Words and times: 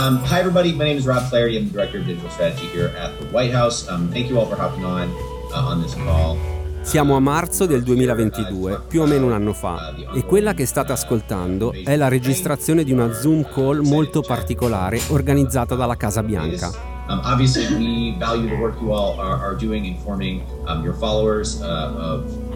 Um, 0.00 0.16
hi, 0.24 0.38
everybody. 0.38 0.72
My 0.72 0.84
name 0.84 0.96
is 0.96 1.06
Rob 1.06 1.28
Flaherty. 1.28 1.58
I'm 1.58 1.66
the 1.66 1.72
Director 1.72 1.98
of 1.98 2.06
Digital 2.06 2.30
Strategy 2.30 2.64
here 2.68 2.88
at 2.96 3.18
the 3.18 3.26
White 3.26 3.52
House. 3.52 3.86
Um, 3.86 4.08
thank 4.08 4.30
you 4.30 4.38
all 4.38 4.46
for 4.46 4.56
hopping 4.56 4.82
on 4.82 5.10
uh, 5.52 5.68
on 5.68 5.82
this 5.82 5.94
call. 5.94 6.38
Siamo 6.80 7.16
a 7.16 7.20
marzo 7.20 7.66
del 7.66 7.82
2022, 7.82 8.84
più 8.88 9.02
o 9.02 9.06
meno 9.06 9.26
un 9.26 9.32
anno 9.32 9.52
fa, 9.52 9.94
e 10.14 10.24
quella 10.24 10.54
che 10.54 10.64
state 10.64 10.92
ascoltando 10.92 11.74
è 11.84 11.96
la 11.96 12.08
registrazione 12.08 12.82
di 12.82 12.92
una 12.92 13.12
Zoom 13.12 13.46
call 13.46 13.80
molto 13.80 14.22
particolare 14.22 14.98
organizzata 15.08 15.74
dalla 15.74 15.96
Casa 15.96 16.22
Bianca. 16.22 16.70
Um, 17.10 17.20
obviously, 17.22 17.66
we 17.74 18.16
value 18.18 18.48
the 18.48 18.56
work 18.56 18.80
you 18.80 18.92
all 18.92 19.20
are, 19.20 19.38
are 19.38 19.54
doing 19.54 19.84
informing 19.84 20.42
um, 20.66 20.82
your 20.82 20.94
followers 20.94 21.60
uh, 21.60 21.92
of 21.98 22.24
uh, 22.24 22.49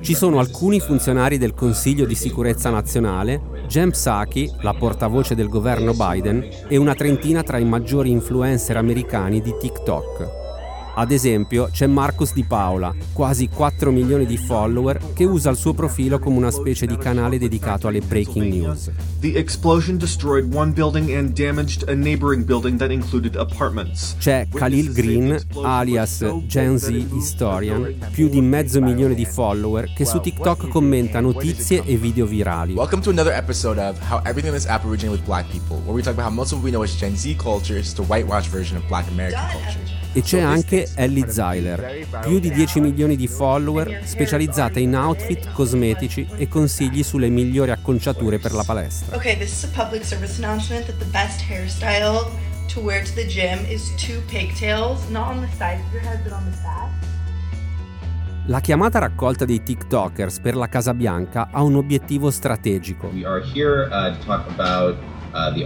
Ci 0.00 0.14
sono 0.14 0.38
alcuni 0.38 0.80
funzionari 0.80 1.38
del 1.38 1.54
Consiglio 1.54 2.04
di 2.04 2.14
sicurezza 2.14 2.70
nazionale, 2.70 3.40
Jem 3.68 3.90
Psaki, 3.90 4.50
la 4.60 4.74
portavoce 4.74 5.34
del 5.34 5.48
governo 5.48 5.92
Biden, 5.94 6.46
e 6.68 6.76
una 6.76 6.94
trentina 6.94 7.42
tra 7.42 7.58
i 7.58 7.64
maggiori 7.64 8.10
influencer 8.10 8.76
americani 8.76 9.40
di 9.40 9.54
TikTok. 9.58 10.41
Ad 10.94 11.10
esempio 11.10 11.70
c'è 11.72 11.86
Marcus 11.86 12.34
Di 12.34 12.44
Paola, 12.44 12.94
quasi 13.14 13.48
4 13.48 13.90
milioni 13.90 14.26
di 14.26 14.36
follower, 14.36 15.14
che 15.14 15.24
usa 15.24 15.48
il 15.48 15.56
suo 15.56 15.72
profilo 15.72 16.18
come 16.18 16.36
una 16.36 16.50
specie 16.50 16.84
di 16.84 16.98
canale 16.98 17.38
dedicato 17.38 17.88
alle 17.88 18.00
breaking 18.00 18.52
news. 18.52 18.90
C'è 24.18 24.48
Khalil 24.52 24.92
Green, 24.92 25.40
alias 25.62 26.26
Gen 26.46 26.78
Z 26.78 26.88
Historian, 27.10 27.96
più 28.10 28.28
di 28.28 28.42
mezzo 28.42 28.82
milione 28.82 29.14
di 29.14 29.24
follower, 29.24 29.90
che 29.94 30.04
su 30.04 30.20
TikTok 30.20 30.68
commenta 30.68 31.20
notizie 31.20 31.82
e 31.86 31.96
video 31.96 32.26
virali. 32.26 32.74
Welcome 32.74 33.00
to 33.00 33.08
another 33.08 33.32
episode 33.32 33.80
of 33.80 33.98
How 34.10 34.18
Everything 34.24 34.52
in 34.52 34.52
this 34.52 34.66
app 34.66 34.84
originated 34.84 35.12
with 35.12 35.24
black 35.24 35.50
people, 35.50 35.78
where 35.84 35.94
we 35.94 36.02
talk 36.02 36.12
about 36.12 36.28
how 36.28 36.34
most 36.34 36.52
of 36.52 36.58
what 36.58 36.64
we 36.64 36.70
know 36.70 36.82
as 36.82 36.94
Gen 36.94 37.16
Z 37.16 37.34
culture 37.36 37.78
is 37.78 37.94
the 37.94 38.04
whitewash 38.06 38.48
version 38.48 38.76
of 38.76 38.86
black 38.88 39.08
American 39.10 39.40
culture. 39.50 40.01
E 40.14 40.20
c'è 40.20 40.40
anche 40.40 40.88
Ellie 40.94 41.30
Zeiler, 41.30 42.06
più 42.20 42.38
di 42.38 42.52
10 42.52 42.80
milioni 42.80 43.16
di 43.16 43.26
follower, 43.26 44.02
specializzata 44.04 44.78
in 44.78 44.94
outfit, 44.94 45.50
cosmetici 45.52 46.28
e 46.36 46.48
consigli 46.48 47.02
sulle 47.02 47.30
migliori 47.30 47.70
acconciature 47.70 48.38
per 48.38 48.52
la 48.52 48.62
palestra. 48.62 49.16
Okay, 49.16 49.38
this 49.38 49.52
is 49.52 49.64
a 49.64 49.68
public 49.68 50.04
service 50.04 50.36
announcement 50.42 50.84
that 50.84 50.98
the 50.98 51.10
best 51.10 51.40
hairstyle 51.48 52.30
to 52.68 52.80
wear 52.80 53.02
to 53.02 53.14
the 53.14 53.26
gym 53.26 53.64
is 53.66 53.90
two 53.96 54.20
pigtails, 54.28 55.08
not 55.08 55.28
on 55.28 55.40
the 55.40 55.48
sides 55.56 55.80
of 55.86 55.92
your 55.92 56.02
head 56.02 56.22
but 56.22 56.32
on 56.32 56.44
the 56.44 56.56
back. 56.62 56.90
La 58.46 58.60
chiamata 58.60 58.98
raccolta 58.98 59.46
dei 59.46 59.62
TikTokers 59.62 60.40
per 60.40 60.56
la 60.56 60.68
Casa 60.68 60.92
Bianca 60.92 61.48
ha 61.50 61.62
un 61.62 61.76
obiettivo 61.76 62.30
strategico. 62.30 63.06
We 63.06 63.24
are 63.24 63.40
here 63.40 63.86
uh, 63.86 64.14
to 64.14 64.24
talk 64.26 64.46
about 64.48 64.96
Uh, 65.32 65.58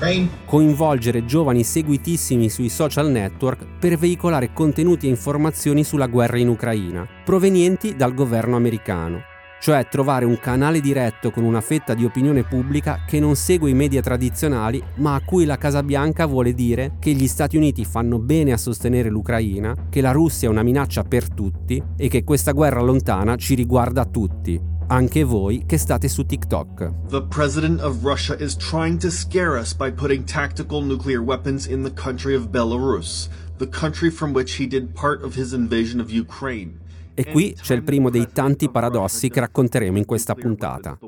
uh. 0.00 0.28
Coinvolgere 0.44 1.24
giovani 1.24 1.64
seguitissimi 1.64 2.48
sui 2.48 2.68
social 2.68 3.10
network 3.10 3.66
per 3.80 3.98
veicolare 3.98 4.52
contenuti 4.52 5.06
e 5.06 5.10
informazioni 5.10 5.82
sulla 5.82 6.06
guerra 6.06 6.38
in 6.38 6.48
Ucraina, 6.48 7.06
provenienti 7.24 7.96
dal 7.96 8.14
governo 8.14 8.54
americano. 8.54 9.32
Cioè 9.60 9.88
trovare 9.88 10.26
un 10.26 10.38
canale 10.38 10.80
diretto 10.80 11.30
con 11.30 11.42
una 11.42 11.62
fetta 11.62 11.94
di 11.94 12.04
opinione 12.04 12.44
pubblica 12.44 13.04
che 13.06 13.18
non 13.18 13.34
segue 13.34 13.70
i 13.70 13.74
media 13.74 14.02
tradizionali, 14.02 14.82
ma 14.96 15.14
a 15.14 15.22
cui 15.24 15.46
la 15.46 15.56
Casa 15.56 15.82
Bianca 15.82 16.26
vuole 16.26 16.52
dire 16.52 16.96
che 17.00 17.12
gli 17.12 17.26
Stati 17.26 17.56
Uniti 17.56 17.84
fanno 17.86 18.18
bene 18.18 18.52
a 18.52 18.58
sostenere 18.58 19.08
l'Ucraina, 19.08 19.74
che 19.88 20.02
la 20.02 20.12
Russia 20.12 20.48
è 20.48 20.50
una 20.50 20.62
minaccia 20.62 21.02
per 21.02 21.30
tutti 21.30 21.82
e 21.96 22.08
che 22.08 22.24
questa 22.24 22.52
guerra 22.52 22.82
lontana 22.82 23.36
ci 23.36 23.54
riguarda 23.54 24.04
tutti 24.04 24.72
anche 24.88 25.24
voi 25.24 25.64
che 25.66 25.78
state 25.78 26.08
su 26.08 26.24
TikTok. 26.24 27.08
The 27.08 27.22
president 27.22 27.80
of 27.80 28.04
Russia 28.04 28.36
is 28.38 28.56
trying 28.56 28.98
to 29.00 29.10
scare 29.10 29.58
us 29.58 29.74
by 29.74 29.90
putting 29.90 30.24
tactical 30.24 30.82
nuclear 30.82 31.20
weapons 31.20 31.66
in 31.66 31.82
the 31.82 31.92
country 31.92 32.34
of 32.34 32.48
Belarus, 32.48 33.28
the 33.58 33.68
country 33.68 34.10
from 34.10 34.32
which 34.32 34.60
he 34.60 34.66
did 34.66 34.94
part 34.94 35.22
of 35.22 35.36
his 35.36 35.52
invasion 35.52 36.00
of 36.00 36.10
Ukraine. 36.10 36.82
E 37.14 37.30
qui 37.30 37.54
c'è 37.54 37.74
il 37.74 37.84
primo 37.84 38.10
dei 38.10 38.26
tanti 38.32 38.68
paradossi 38.68 39.28
che 39.28 39.40
racconteremo 39.40 39.98
in 39.98 40.04
questa 40.04 40.34
puntata. 40.34 40.98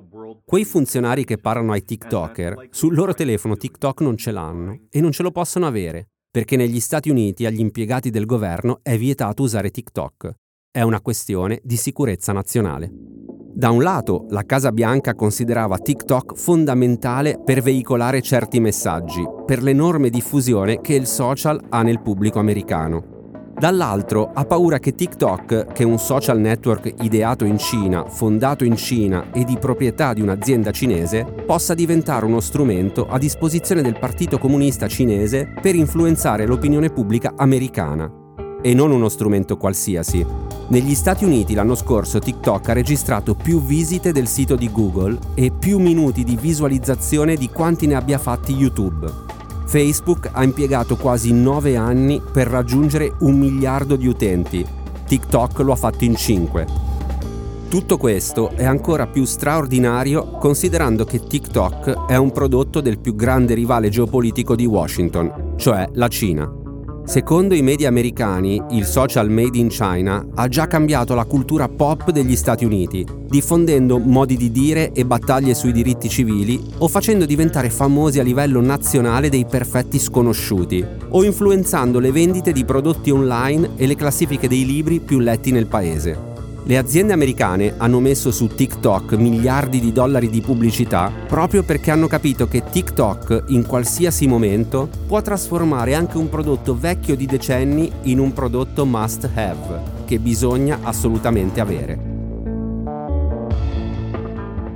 Quei 0.44 0.64
funzionari 0.64 1.24
che 1.24 1.36
parlano 1.36 1.72
ai 1.72 1.84
TikToker, 1.84 2.68
sul 2.70 2.94
loro 2.94 3.12
telefono 3.12 3.56
TikTok 3.56 4.02
non 4.02 4.16
ce 4.16 4.30
l'hanno 4.30 4.78
e 4.88 5.00
non 5.00 5.10
ce 5.10 5.24
lo 5.24 5.32
possono 5.32 5.66
avere, 5.66 6.10
perché 6.30 6.56
negli 6.56 6.78
Stati 6.78 7.10
Uniti 7.10 7.44
agli 7.44 7.58
impiegati 7.58 8.10
del 8.10 8.24
governo 8.24 8.78
è 8.82 8.96
vietato 8.96 9.42
usare 9.42 9.70
TikTok. 9.70 10.32
È 10.70 10.82
una 10.82 11.00
questione 11.00 11.60
di 11.64 11.76
sicurezza 11.76 12.32
nazionale. 12.32 12.92
Da 13.56 13.70
un 13.70 13.82
lato, 13.82 14.26
la 14.28 14.42
Casa 14.42 14.70
Bianca 14.70 15.14
considerava 15.14 15.78
TikTok 15.78 16.36
fondamentale 16.36 17.40
per 17.42 17.62
veicolare 17.62 18.20
certi 18.20 18.60
messaggi, 18.60 19.26
per 19.46 19.62
l'enorme 19.62 20.10
diffusione 20.10 20.82
che 20.82 20.92
il 20.92 21.06
social 21.06 21.58
ha 21.70 21.80
nel 21.80 22.02
pubblico 22.02 22.38
americano. 22.38 23.14
Dall'altro 23.58 24.30
ha 24.34 24.44
paura 24.44 24.78
che 24.78 24.94
TikTok, 24.94 25.72
che 25.72 25.82
è 25.84 25.86
un 25.86 25.96
social 25.96 26.38
network 26.38 26.92
ideato 27.00 27.46
in 27.46 27.56
Cina, 27.56 28.04
fondato 28.04 28.62
in 28.62 28.76
Cina 28.76 29.32
e 29.32 29.42
di 29.44 29.56
proprietà 29.58 30.12
di 30.12 30.20
un'azienda 30.20 30.70
cinese, 30.70 31.24
possa 31.24 31.72
diventare 31.72 32.26
uno 32.26 32.40
strumento 32.40 33.06
a 33.08 33.16
disposizione 33.16 33.80
del 33.80 33.98
Partito 33.98 34.36
Comunista 34.36 34.86
cinese 34.86 35.50
per 35.62 35.74
influenzare 35.74 36.44
l'opinione 36.44 36.90
pubblica 36.90 37.32
americana. 37.34 38.12
E 38.60 38.74
non 38.74 38.90
uno 38.90 39.08
strumento 39.08 39.56
qualsiasi, 39.56 40.45
negli 40.68 40.96
Stati 40.96 41.24
Uniti 41.24 41.54
l'anno 41.54 41.76
scorso 41.76 42.18
TikTok 42.18 42.70
ha 42.70 42.72
registrato 42.72 43.34
più 43.34 43.62
visite 43.62 44.10
del 44.10 44.26
sito 44.26 44.56
di 44.56 44.70
Google 44.72 45.16
e 45.34 45.52
più 45.56 45.78
minuti 45.78 46.24
di 46.24 46.34
visualizzazione 46.34 47.36
di 47.36 47.48
quanti 47.50 47.86
ne 47.86 47.94
abbia 47.94 48.18
fatti 48.18 48.52
YouTube. 48.52 49.06
Facebook 49.66 50.28
ha 50.32 50.42
impiegato 50.42 50.96
quasi 50.96 51.32
9 51.32 51.76
anni 51.76 52.20
per 52.32 52.48
raggiungere 52.48 53.14
un 53.20 53.38
miliardo 53.38 53.94
di 53.94 54.08
utenti. 54.08 54.66
TikTok 55.06 55.60
lo 55.60 55.70
ha 55.70 55.76
fatto 55.76 56.02
in 56.02 56.16
5. 56.16 56.66
Tutto 57.68 57.96
questo 57.96 58.50
è 58.56 58.64
ancora 58.64 59.06
più 59.06 59.24
straordinario 59.24 60.30
considerando 60.32 61.04
che 61.04 61.24
TikTok 61.24 62.06
è 62.06 62.16
un 62.16 62.32
prodotto 62.32 62.80
del 62.80 62.98
più 62.98 63.14
grande 63.14 63.54
rivale 63.54 63.88
geopolitico 63.88 64.56
di 64.56 64.66
Washington, 64.66 65.54
cioè 65.56 65.88
la 65.92 66.08
Cina. 66.08 66.65
Secondo 67.06 67.54
i 67.54 67.62
media 67.62 67.86
americani, 67.86 68.60
il 68.70 68.84
social 68.84 69.30
made 69.30 69.56
in 69.56 69.68
China 69.68 70.26
ha 70.34 70.48
già 70.48 70.66
cambiato 70.66 71.14
la 71.14 71.24
cultura 71.24 71.68
pop 71.68 72.10
degli 72.10 72.34
Stati 72.34 72.64
Uniti, 72.64 73.06
diffondendo 73.28 73.98
modi 73.98 74.36
di 74.36 74.50
dire 74.50 74.90
e 74.90 75.06
battaglie 75.06 75.54
sui 75.54 75.70
diritti 75.70 76.08
civili 76.08 76.60
o 76.78 76.88
facendo 76.88 77.24
diventare 77.24 77.70
famosi 77.70 78.18
a 78.18 78.24
livello 78.24 78.60
nazionale 78.60 79.28
dei 79.28 79.46
perfetti 79.46 80.00
sconosciuti, 80.00 80.84
o 81.10 81.22
influenzando 81.22 82.00
le 82.00 82.10
vendite 82.10 82.50
di 82.50 82.64
prodotti 82.64 83.10
online 83.10 83.70
e 83.76 83.86
le 83.86 83.94
classifiche 83.94 84.48
dei 84.48 84.66
libri 84.66 84.98
più 84.98 85.20
letti 85.20 85.52
nel 85.52 85.68
paese. 85.68 86.35
Le 86.68 86.76
aziende 86.78 87.12
americane 87.12 87.74
hanno 87.76 88.00
messo 88.00 88.32
su 88.32 88.48
TikTok 88.48 89.12
miliardi 89.12 89.78
di 89.78 89.92
dollari 89.92 90.28
di 90.28 90.40
pubblicità 90.40 91.12
proprio 91.28 91.62
perché 91.62 91.92
hanno 91.92 92.08
capito 92.08 92.48
che 92.48 92.64
TikTok 92.68 93.44
in 93.48 93.64
qualsiasi 93.64 94.26
momento 94.26 94.88
può 95.06 95.22
trasformare 95.22 95.94
anche 95.94 96.16
un 96.16 96.28
prodotto 96.28 96.76
vecchio 96.76 97.14
di 97.14 97.24
decenni 97.26 97.88
in 98.02 98.18
un 98.18 98.32
prodotto 98.32 98.84
must 98.84 99.30
have, 99.32 99.80
che 100.06 100.18
bisogna 100.18 100.80
assolutamente 100.82 101.60
avere. 101.60 102.14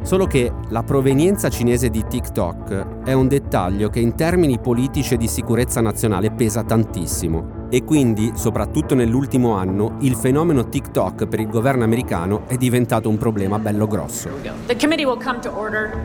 Solo 0.03 0.27
che 0.27 0.53
la 0.69 0.85
provenienza 0.85 1.49
cinese 1.49 1.91
di 1.91 2.05
TikTok 2.09 3.03
è 3.03 3.13
un 3.15 3.27
dettaglio 3.27 3.89
che 3.89 3.99
in 3.99 4.15
termini 4.15 4.61
politici 4.61 5.15
e 5.15 5.17
di 5.17 5.27
sicurezza 5.27 5.81
nazionale 5.81 6.31
pesa 6.31 6.63
tantissimo 6.63 7.60
e 7.71 7.85
quindi, 7.85 8.33
soprattutto 8.35 8.95
nell'ultimo 8.95 9.53
anno, 9.53 9.97
il 10.01 10.17
fenomeno 10.17 10.69
TikTok 10.69 11.27
per 11.27 11.41
il 11.41 11.49
governo 11.49 11.85
americano 11.85 12.43
è 12.49 12.57
diventato 12.57 13.09
un 13.09 13.17
problema 13.17 13.59
bello 13.59 13.87
grosso. 13.87 14.29
The 14.67 14.77
committee 14.77 15.07
will 15.07 15.23
come 15.23 15.39
to 15.39 15.51
order. 15.57 16.05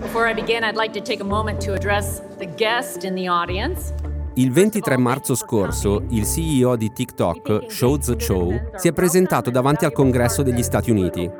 Before 0.00 0.28
I 0.28 0.34
begin, 0.34 0.64
I'd 0.64 0.76
like 0.76 0.92
to 0.98 1.00
take 1.00 1.22
a 1.22 1.26
moment 1.26 1.64
to 1.64 1.72
address 1.72 2.20
the 2.38 2.48
guest 2.56 3.04
in 3.04 3.14
the 3.14 3.28
audience. 3.28 3.94
Il 4.34 4.52
23 4.52 4.96
marzo 4.96 5.34
scorso 5.34 6.04
il 6.10 6.24
CEO 6.24 6.76
di 6.76 6.92
TikTok, 6.92 7.66
Shou 7.68 7.98
Tzu 7.98 8.16
Chow, 8.16 8.70
si 8.76 8.88
è 8.88 8.92
presentato 8.92 9.50
davanti 9.50 9.84
al 9.84 9.92
Congresso 9.92 10.42
degli 10.42 10.62
Stati 10.62 10.90
Uniti. 10.90 11.30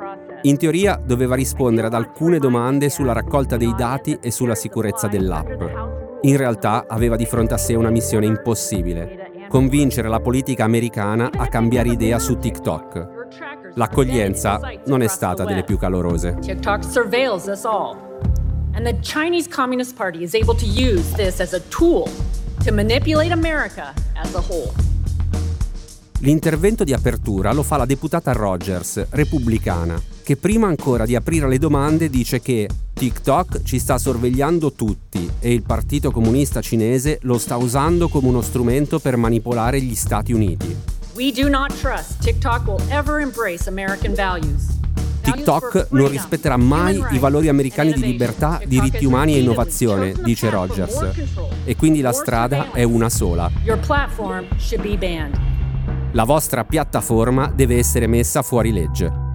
In 0.43 0.57
teoria 0.57 1.01
doveva 1.03 1.35
rispondere 1.35 1.87
ad 1.87 1.93
alcune 1.93 2.37
domande 2.37 2.89
sulla 2.89 3.13
raccolta 3.13 3.57
dei 3.57 3.73
dati 3.75 4.17
e 4.21 4.31
sulla 4.31 4.55
sicurezza 4.55 5.07
dell'app. 5.07 5.61
In 6.21 6.37
realtà 6.37 6.85
aveva 6.87 7.15
di 7.15 7.25
fronte 7.25 7.53
a 7.53 7.57
sé 7.57 7.75
una 7.75 7.89
missione 7.89 8.25
impossibile, 8.25 9.30
convincere 9.51 10.07
la 10.07 10.21
politica 10.21 10.63
americana 10.63 11.29
a 11.35 11.47
cambiare 11.49 11.89
idea 11.89 12.19
su 12.19 12.37
TikTok. 12.37 13.73
L'accoglienza 13.75 14.61
non 14.85 15.01
è 15.01 15.07
stata 15.07 15.43
delle 15.43 15.65
più 15.65 15.77
calorose. 15.77 16.37
TikTok 16.39 16.85
surveils 16.85 17.47
us 17.47 17.65
all. 17.65 17.97
And 18.73 18.85
the 18.85 18.97
Chinese 19.01 19.49
Communist 19.49 19.97
Party 19.97 20.23
is 20.23 20.33
able 20.35 20.55
to 20.55 20.65
use 20.65 21.13
this 21.15 21.41
as 21.41 21.51
a 21.51 21.59
tool 21.67 22.07
to 22.63 22.71
manipulate 22.71 23.33
America 23.33 23.93
as 24.15 24.33
a 24.35 24.39
whole. 24.39 24.71
L'intervento 26.21 26.83
di 26.83 26.93
apertura 26.93 27.51
lo 27.51 27.63
fa 27.63 27.77
la 27.77 27.85
deputata 27.85 28.31
Rogers, 28.31 29.07
repubblicana, 29.09 29.99
che 30.21 30.37
prima 30.37 30.67
ancora 30.67 31.03
di 31.07 31.15
aprire 31.15 31.47
le 31.47 31.57
domande 31.57 32.11
dice 32.11 32.39
che 32.39 32.69
TikTok 32.93 33.63
ci 33.63 33.79
sta 33.79 33.97
sorvegliando 33.97 34.73
tutti 34.73 35.27
e 35.39 35.51
il 35.51 35.63
Partito 35.63 36.11
Comunista 36.11 36.61
Cinese 36.61 37.17
lo 37.23 37.39
sta 37.39 37.57
usando 37.57 38.07
come 38.07 38.27
uno 38.27 38.41
strumento 38.41 38.99
per 38.99 39.17
manipolare 39.17 39.81
gli 39.81 39.95
Stati 39.95 40.31
Uniti. 40.31 40.75
We 41.15 41.31
do 41.31 41.49
not 41.49 41.73
trust 41.79 42.21
TikTok 42.21 42.67
will 42.67 42.81
ever 42.89 43.19
embrace 43.19 43.67
American 43.67 44.13
values. 44.13 44.77
TikTok 45.21 45.87
non 45.89 46.07
rispetterà 46.07 46.55
mai 46.55 47.03
i 47.13 47.17
valori 47.17 47.47
americani 47.47 47.93
di 47.93 48.01
libertà, 48.01 48.61
diritti 48.63 49.05
umani 49.05 49.33
e 49.35 49.39
innovazione, 49.39 50.13
dice 50.23 50.51
Rogers. 50.51 51.03
E 51.63 51.75
quindi 51.75 52.01
la 52.01 52.11
strada 52.11 52.71
è 52.73 52.83
una 52.83 53.09
sola. 53.09 53.49
La 56.13 56.25
vostra 56.25 56.65
piattaforma 56.65 57.49
deve 57.55 57.77
essere 57.77 58.05
messa 58.05 58.41
fuori 58.41 58.73
legge. 58.73 59.29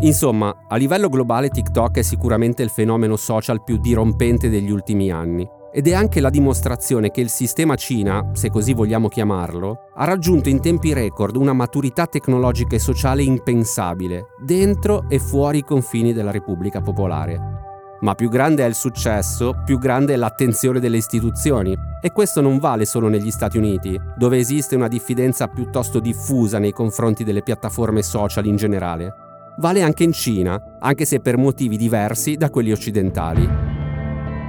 Insomma, 0.00 0.64
a 0.66 0.76
livello 0.76 1.10
globale 1.10 1.50
TikTok 1.50 1.98
è 1.98 2.02
sicuramente 2.02 2.62
il 2.62 2.70
fenomeno 2.70 3.16
social 3.16 3.62
più 3.62 3.76
dirompente 3.76 4.48
degli 4.48 4.70
ultimi 4.70 5.10
anni. 5.10 5.46
Ed 5.72 5.86
è 5.88 5.92
anche 5.92 6.20
la 6.20 6.30
dimostrazione 6.30 7.10
che 7.10 7.20
il 7.20 7.28
sistema 7.28 7.74
Cina, 7.74 8.30
se 8.32 8.48
così 8.48 8.72
vogliamo 8.72 9.08
chiamarlo, 9.08 9.90
ha 9.94 10.06
raggiunto 10.06 10.48
in 10.48 10.62
tempi 10.62 10.94
record 10.94 11.36
una 11.36 11.52
maturità 11.52 12.06
tecnologica 12.06 12.76
e 12.76 12.80
sociale 12.80 13.22
impensabile, 13.22 14.28
dentro 14.42 15.04
e 15.10 15.18
fuori 15.18 15.58
i 15.58 15.64
confini 15.64 16.14
della 16.14 16.30
Repubblica 16.30 16.80
Popolare. 16.80 17.59
Ma 18.00 18.14
più 18.14 18.30
grande 18.30 18.64
è 18.64 18.66
il 18.66 18.74
successo, 18.74 19.60
più 19.64 19.78
grande 19.78 20.14
è 20.14 20.16
l'attenzione 20.16 20.80
delle 20.80 20.96
istituzioni. 20.96 21.76
E 22.00 22.12
questo 22.12 22.40
non 22.40 22.58
vale 22.58 22.86
solo 22.86 23.08
negli 23.08 23.30
Stati 23.30 23.58
Uniti, 23.58 24.00
dove 24.16 24.38
esiste 24.38 24.74
una 24.74 24.88
diffidenza 24.88 25.48
piuttosto 25.48 26.00
diffusa 26.00 26.58
nei 26.58 26.72
confronti 26.72 27.24
delle 27.24 27.42
piattaforme 27.42 28.02
social 28.02 28.46
in 28.46 28.56
generale. 28.56 29.14
Vale 29.58 29.82
anche 29.82 30.04
in 30.04 30.12
Cina, 30.12 30.78
anche 30.78 31.04
se 31.04 31.20
per 31.20 31.36
motivi 31.36 31.76
diversi 31.76 32.36
da 32.36 32.48
quelli 32.48 32.72
occidentali. 32.72 33.46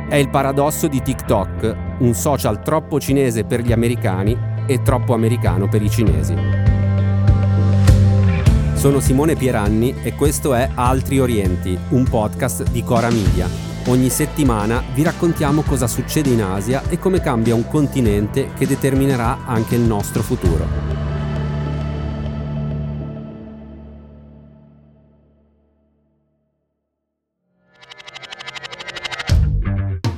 È 0.07 0.15
il 0.15 0.29
paradosso 0.29 0.87
di 0.87 1.01
TikTok, 1.01 1.75
un 1.99 2.13
social 2.13 2.61
troppo 2.61 2.99
cinese 3.01 3.43
per 3.43 3.61
gli 3.61 3.73
americani 3.73 4.37
e 4.65 4.81
troppo 4.81 5.13
americano 5.13 5.67
per 5.67 5.81
i 5.81 5.89
cinesi. 5.89 6.80
Sono 8.81 8.99
Simone 8.99 9.35
Pieranni 9.35 9.93
e 10.01 10.15
questo 10.15 10.55
è 10.55 10.67
Altri 10.73 11.19
Orienti, 11.19 11.77
un 11.89 12.03
podcast 12.03 12.67
di 12.71 12.83
Cora 12.83 13.11
Media. 13.11 13.47
Ogni 13.85 14.09
settimana 14.09 14.81
vi 14.95 15.03
raccontiamo 15.03 15.61
cosa 15.61 15.85
succede 15.85 16.31
in 16.31 16.41
Asia 16.41 16.89
e 16.89 16.97
come 16.97 17.21
cambia 17.21 17.53
un 17.53 17.67
continente 17.67 18.53
che 18.57 18.65
determinerà 18.65 19.45
anche 19.45 19.75
il 19.75 19.81
nostro 19.81 20.23
futuro. 20.23 20.65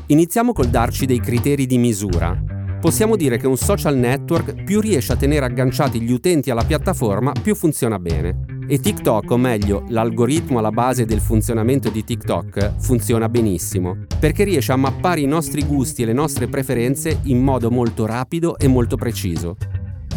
Iniziamo 0.05 0.53
col 0.53 0.69
darci 0.69 1.05
dei 1.05 1.19
criteri 1.19 1.65
di 1.65 1.77
misura. 1.77 2.62
Possiamo 2.83 3.15
dire 3.15 3.37
che 3.37 3.47
un 3.47 3.55
social 3.55 3.95
network 3.95 4.61
più 4.65 4.81
riesce 4.81 5.13
a 5.13 5.15
tenere 5.15 5.45
agganciati 5.45 6.01
gli 6.01 6.11
utenti 6.11 6.51
alla 6.51 6.65
piattaforma, 6.65 7.31
più 7.31 7.55
funziona 7.55 7.97
bene. 7.97 8.43
E 8.67 8.77
TikTok, 8.77 9.31
o 9.31 9.37
meglio, 9.37 9.85
l'algoritmo 9.87 10.59
alla 10.59 10.69
base 10.69 11.05
del 11.05 11.21
funzionamento 11.21 11.89
di 11.89 12.03
TikTok, 12.03 12.73
funziona 12.79 13.29
benissimo, 13.29 13.99
perché 14.19 14.43
riesce 14.43 14.73
a 14.73 14.75
mappare 14.75 15.21
i 15.21 15.25
nostri 15.25 15.63
gusti 15.63 16.01
e 16.01 16.07
le 16.07 16.11
nostre 16.11 16.49
preferenze 16.49 17.21
in 17.23 17.41
modo 17.41 17.71
molto 17.71 18.05
rapido 18.05 18.57
e 18.57 18.67
molto 18.67 18.97
preciso. 18.97 19.55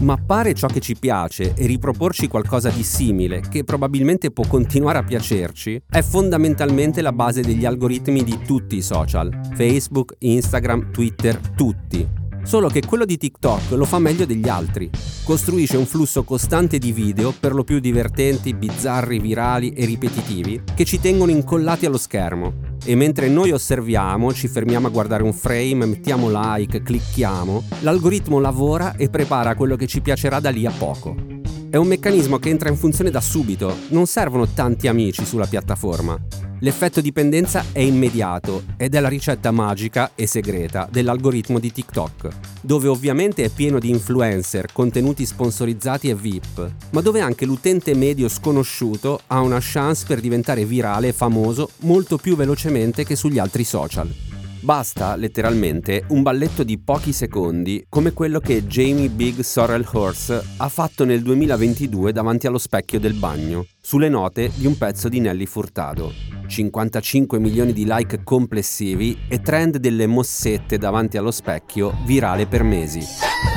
Mappare 0.01 0.53
ciò 0.53 0.67
che 0.67 0.81
ci 0.81 0.97
piace 0.97 1.55
e 1.55 1.67
riproporci 1.67 2.27
qualcosa 2.27 2.69
di 2.71 2.83
simile, 2.83 3.43
che 3.49 3.63
probabilmente 3.63 4.33
può 4.33 4.45
continuare 4.45 4.99
a 4.99 5.05
piacerci, 5.05 5.83
è 5.89 6.03
fondamentalmente 6.03 7.01
la 7.01 7.13
base 7.13 7.43
degli 7.43 7.65
algoritmi 7.65 8.25
di 8.25 8.41
tutti 8.45 8.75
i 8.75 8.83
social, 8.83 9.53
Facebook, 9.55 10.17
Instagram, 10.19 10.91
Twitter, 10.91 11.39
tutti. 11.55 12.25
Solo 12.47 12.69
che 12.69 12.87
quello 12.87 13.05
di 13.05 13.17
TikTok 13.17 13.73
lo 13.73 13.85
fa 13.85 13.99
meglio 13.99 14.25
degli 14.25 14.49
altri. 14.49 14.89
Costruisce 15.25 15.77
un 15.77 15.85
flusso 15.85 16.23
costante 16.23 16.79
di 16.79 16.93
video, 16.93 17.33
per 17.33 17.53
lo 17.53 17.65
più 17.65 17.81
divertenti, 17.81 18.55
bizzarri, 18.55 19.19
virali 19.19 19.73
e 19.73 19.85
ripetitivi, 19.85 20.63
che 20.77 20.85
ci 20.85 21.01
tengono 21.01 21.33
incollati 21.33 21.87
allo 21.87 21.99
schermo. 21.99 22.55
E 22.85 22.95
mentre 22.95 23.29
noi 23.29 23.51
osserviamo, 23.51 24.33
ci 24.33 24.47
fermiamo 24.47 24.87
a 24.87 24.91
guardare 24.91 25.25
un 25.25 25.33
frame, 25.33 25.87
mettiamo 25.87 26.29
like, 26.31 26.83
clicchiamo, 26.83 27.65
l'algoritmo 27.81 28.39
lavora 28.39 28.95
e 28.95 29.11
prepara 29.11 29.57
quello 29.57 29.75
che 29.75 29.89
ci 29.89 30.01
piacerà 30.01 30.39
da 30.39 30.51
lì 30.51 30.67
a 30.67 30.71
poco. 30.71 31.36
È 31.77 31.79
un 31.79 31.89
meccanismo 31.89 32.39
che 32.39 32.49
entra 32.49 32.71
in 32.71 32.77
funzione 32.79 33.11
da 33.11 33.21
subito, 33.21 33.77
non 33.89 34.07
servono 34.07 34.49
tanti 34.49 34.89
amici 34.89 35.27
sulla 35.27 35.45
piattaforma. 35.45 36.19
L'effetto 36.61 37.03
dipendenza 37.03 37.67
è 37.71 37.81
immediato 37.81 38.65
ed 38.79 38.95
è 38.95 39.01
la 39.01 39.11
ricetta 39.11 39.51
magica 39.51 40.13
e 40.15 40.27
segreta 40.27 40.89
dell'algoritmo 40.91 41.59
di 41.59 41.71
TikTok, 41.71 42.29
dove 42.63 42.89
ovviamente 42.89 43.45
è 43.45 43.51
pieno 43.51 43.79
di 43.79 43.91
influencer, 43.91 44.73
contenuti 44.73 45.27
sponsorizzati 45.27 46.09
e 46.09 46.15
VIP, 46.15 46.71
ma 46.93 47.03
dove 47.03 47.21
anche 47.21 47.45
l'utente 47.45 47.95
medio 47.95 48.31
sconosciuto 48.31 49.21
ha 49.27 49.41
una 49.41 49.59
chance 49.61 50.07
per 50.07 50.21
diventare 50.21 50.65
virale 50.65 51.09
e 51.09 51.13
famoso 51.13 51.73
molto 51.81 52.17
più 52.17 52.37
velocemente 52.37 53.05
che 53.05 53.17
sugli 53.17 53.39
altri 53.39 53.65
social. 53.65 54.26
Basta, 54.67 55.15
letteralmente, 55.15 56.07
un 56.09 56.23
balletto 56.23 56.65
di 56.65 56.77
pochi 56.77 57.13
secondi 57.13 57.87
come 57.89 58.13
quello 58.13 58.41
che 58.41 58.67
Jamie 58.67 59.11
Big 59.11 59.39
Sorrel 59.43 59.87
Horse 59.89 60.43
ha 60.57 60.69
fatto 60.69 61.05
nel 61.05 61.23
2022 61.23 62.11
davanti 62.11 62.49
allo 62.49 62.59
specchio 62.59 62.99
del 62.99 63.15
bagno, 63.15 63.65
sulle 63.81 64.09
note 64.09 64.51
di 64.57 64.67
un 64.67 64.77
pezzo 64.77 65.09
di 65.09 65.21
Nelly 65.21 65.47
Furtado. 65.47 66.13
55 66.49 67.39
milioni 67.39 67.73
di 67.73 67.85
like 67.87 68.25
complessivi 68.25 69.17
e 69.29 69.41
trend 69.41 69.77
delle 69.77 70.09
mossette 70.09 70.79
davanti 70.79 71.17
allo 71.17 71.31
specchio 71.31 71.99
virale 72.05 72.47
per 72.47 72.65
mesi. 72.65 73.56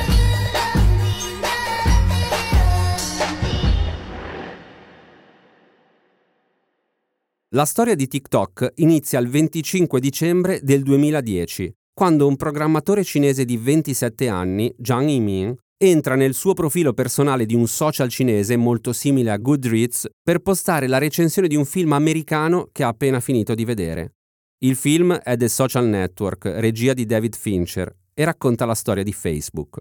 La 7.56 7.66
storia 7.66 7.96
di 7.96 8.08
TikTok 8.08 8.74
inizia 8.76 9.18
il 9.18 9.28
25 9.28 10.00
dicembre 10.00 10.60
del 10.62 10.84
2010, 10.84 11.74
quando 11.92 12.28
un 12.28 12.36
programmatore 12.36 13.04
cinese 13.04 13.44
di 13.44 13.58
27 13.58 14.28
anni, 14.28 14.72
Zhang 14.80 15.10
Yiming, 15.10 15.58
entra 15.76 16.14
nel 16.14 16.36
suo 16.36 16.54
profilo 16.54 16.94
personale 16.94 17.48
di 17.48 17.56
un 17.56 17.68
social 17.68 18.10
cinese 18.10 18.56
molto 18.56 18.94
simile 18.94 19.32
a 19.32 19.38
Goodreads 19.38 20.10
per 20.22 20.42
postare 20.42 20.86
la 20.86 21.00
recensione 21.00 21.48
di 21.48 21.56
un 21.56 21.66
film 21.66 21.94
americano 21.94 22.70
che 22.72 22.84
ha 22.84 22.90
appena 22.90 23.20
finito 23.20 23.56
di 23.56 23.66
vedere. 23.66 24.14
Il 24.60 24.76
film 24.76 25.16
è 25.16 25.36
The 25.36 25.50
Social 25.50 25.88
Network, 25.88 26.46
regia 26.46 26.94
di 26.94 27.08
David 27.08 27.36
Fincher, 27.36 27.92
e 28.14 28.26
racconta 28.26 28.66
la 28.66 28.76
storia 28.76 29.02
di 29.02 29.12
Facebook. 29.12 29.80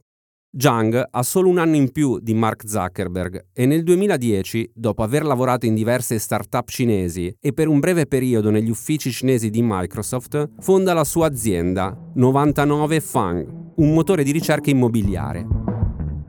Zhang 0.57 1.09
ha 1.11 1.23
solo 1.23 1.51
un 1.51 1.59
anno 1.59 1.77
in 1.77 1.93
più 1.93 2.19
di 2.21 2.33
Mark 2.33 2.67
Zuckerberg 2.67 3.49
e 3.53 3.67
nel 3.67 3.83
2010, 3.83 4.71
dopo 4.75 5.03
aver 5.03 5.23
lavorato 5.23 5.67
in 5.67 5.75
diverse 5.75 6.19
start-up 6.19 6.71
cinesi 6.71 7.37
e 7.39 7.53
per 7.53 7.69
un 7.69 7.81
breve 7.81 8.07
periodo 8.07 8.49
negli 8.49 8.71
uffici 8.71 9.13
cinesi 9.13 9.51
di 9.51 9.61
Microsoft, 9.63 10.49
fonda 10.61 10.95
la 10.95 11.05
sua 11.05 11.27
azienda, 11.27 11.95
99 12.15 13.01
Fang, 13.01 13.47
un 13.77 13.93
motore 13.93 14.25
di 14.25 14.31
ricerca 14.31 14.71
immobiliare. 14.71 15.47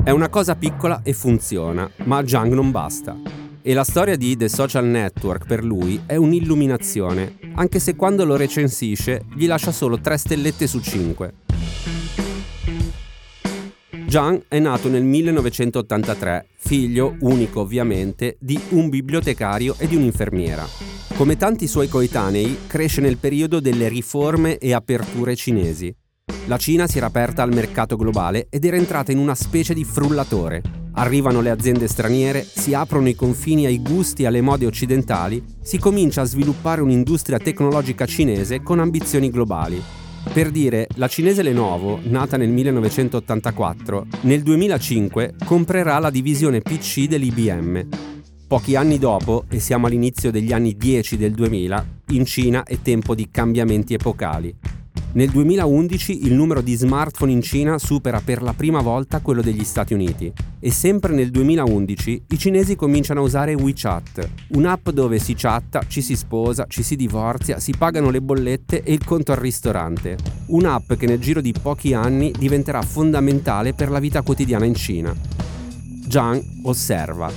È 0.03 0.09
una 0.09 0.27
cosa 0.27 0.55
piccola 0.55 1.01
e 1.01 1.13
funziona, 1.13 1.89
ma 2.03 2.17
a 2.17 2.27
Zhang 2.27 2.51
non 2.51 2.71
basta. 2.71 3.15
E 3.61 3.73
la 3.73 3.85
storia 3.85 4.17
di 4.17 4.35
The 4.35 4.49
Social 4.49 4.85
Network 4.85 5.45
per 5.45 5.63
lui 5.63 6.01
è 6.05 6.17
un'illuminazione, 6.17 7.37
anche 7.55 7.79
se 7.79 7.95
quando 7.95 8.25
lo 8.25 8.35
recensisce 8.35 9.23
gli 9.33 9.47
lascia 9.47 9.71
solo 9.71 9.97
3 9.97 10.17
stellette 10.17 10.67
su 10.67 10.81
5. 10.81 11.33
Zhang 14.09 14.45
è 14.47 14.57
nato 14.57 14.89
nel 14.89 15.03
1983, 15.03 16.47
figlio 16.57 17.15
unico 17.19 17.59
ovviamente 17.59 18.37
di 18.39 18.59
un 18.69 18.89
bibliotecario 18.89 19.75
e 19.77 19.87
di 19.87 19.95
un'infermiera. 19.95 20.67
Come 21.13 21.37
tanti 21.37 21.67
suoi 21.67 21.87
coetanei, 21.87 22.61
cresce 22.65 23.01
nel 23.01 23.17
periodo 23.17 23.59
delle 23.59 23.87
riforme 23.87 24.57
e 24.57 24.73
aperture 24.73 25.35
cinesi. 25.35 25.95
La 26.47 26.57
Cina 26.57 26.87
si 26.87 26.97
era 26.97 27.05
aperta 27.05 27.43
al 27.43 27.53
mercato 27.53 27.97
globale 27.97 28.47
ed 28.49 28.65
era 28.65 28.77
entrata 28.77 29.11
in 29.11 29.19
una 29.19 29.35
specie 29.35 29.75
di 29.75 29.83
frullatore. 29.83 30.63
Arrivano 30.93 31.41
le 31.41 31.51
aziende 31.51 31.87
straniere, 31.87 32.43
si 32.43 32.73
aprono 32.73 33.09
i 33.09 33.15
confini 33.15 33.67
ai 33.67 33.79
gusti 33.79 34.23
e 34.23 34.25
alle 34.25 34.41
mode 34.41 34.65
occidentali, 34.65 35.43
si 35.61 35.77
comincia 35.77 36.21
a 36.21 36.25
sviluppare 36.25 36.81
un'industria 36.81 37.37
tecnologica 37.37 38.07
cinese 38.07 38.63
con 38.63 38.79
ambizioni 38.79 39.29
globali. 39.29 39.98
Per 40.21 40.51
dire, 40.51 40.87
la 40.95 41.07
cinese 41.07 41.41
Lenovo, 41.41 41.99
nata 42.03 42.37
nel 42.37 42.49
1984, 42.49 44.07
nel 44.21 44.43
2005 44.43 45.35
comprerà 45.43 45.97
la 45.97 46.11
divisione 46.11 46.61
PC 46.61 47.07
dell'IBM. 47.07 47.87
Pochi 48.47 48.75
anni 48.75 48.99
dopo, 48.99 49.45
e 49.49 49.59
siamo 49.59 49.87
all'inizio 49.87 50.29
degli 50.29 50.53
anni 50.53 50.75
10 50.75 51.17
del 51.17 51.31
2000, 51.31 51.87
in 52.09 52.25
Cina 52.25 52.63
è 52.63 52.79
tempo 52.81 53.15
di 53.15 53.29
cambiamenti 53.31 53.93
epocali. 53.93 54.55
Nel 55.11 55.31
2011 55.31 56.27
il 56.27 56.33
numero 56.33 56.61
di 56.61 56.75
smartphone 56.75 57.31
in 57.31 57.41
Cina 57.41 57.79
supera 57.79 58.21
per 58.23 58.43
la 58.43 58.53
prima 58.53 58.79
volta 58.81 59.21
quello 59.21 59.41
degli 59.41 59.63
Stati 59.63 59.95
Uniti 59.95 60.31
e 60.59 60.69
sempre 60.69 61.13
nel 61.13 61.31
2011 61.31 62.25
i 62.27 62.37
cinesi 62.37 62.75
cominciano 62.75 63.21
a 63.21 63.23
usare 63.23 63.55
WeChat, 63.55 64.29
un'app 64.49 64.89
dove 64.89 65.17
si 65.17 65.33
chatta, 65.33 65.81
ci 65.87 66.03
si 66.03 66.15
sposa, 66.15 66.67
ci 66.67 66.83
si 66.83 66.95
divorzia, 66.95 67.59
si 67.59 67.73
pagano 67.75 68.11
le 68.11 68.21
bollette 68.21 68.83
e 68.83 68.93
il 68.93 69.03
conto 69.03 69.31
al 69.31 69.39
ristorante. 69.39 70.15
Un'app 70.49 70.93
che 70.93 71.07
nel 71.07 71.19
giro 71.19 71.41
di 71.41 71.55
pochi 71.59 71.95
anni 71.95 72.31
diventerà 72.37 72.83
fondamentale 72.83 73.73
per 73.73 73.89
la 73.89 73.99
vita 73.99 74.21
quotidiana 74.21 74.65
in 74.65 74.75
Cina. 74.75 75.15
Zhang 76.07 76.43
osserva. 76.65 77.31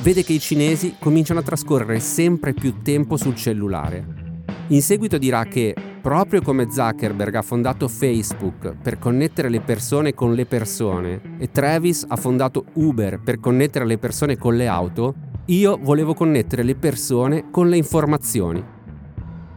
Vede 0.00 0.24
che 0.24 0.32
i 0.32 0.40
cinesi 0.40 0.94
cominciano 0.98 1.40
a 1.40 1.42
trascorrere 1.42 2.00
sempre 2.00 2.54
più 2.54 2.80
tempo 2.80 3.18
sul 3.18 3.34
cellulare. 3.34 4.18
In 4.68 4.80
seguito 4.80 5.18
dirà 5.18 5.44
che 5.44 5.74
Proprio 6.00 6.40
come 6.40 6.70
Zuckerberg 6.70 7.34
ha 7.34 7.42
fondato 7.42 7.86
Facebook 7.86 8.74
per 8.80 8.98
connettere 8.98 9.50
le 9.50 9.60
persone 9.60 10.14
con 10.14 10.32
le 10.32 10.46
persone 10.46 11.20
e 11.38 11.50
Travis 11.50 12.06
ha 12.08 12.16
fondato 12.16 12.64
Uber 12.74 13.20
per 13.20 13.38
connettere 13.38 13.84
le 13.84 13.98
persone 13.98 14.38
con 14.38 14.56
le 14.56 14.66
auto, 14.66 15.14
io 15.46 15.78
volevo 15.78 16.14
connettere 16.14 16.62
le 16.62 16.74
persone 16.74 17.50
con 17.50 17.68
le 17.68 17.76
informazioni. 17.76 18.64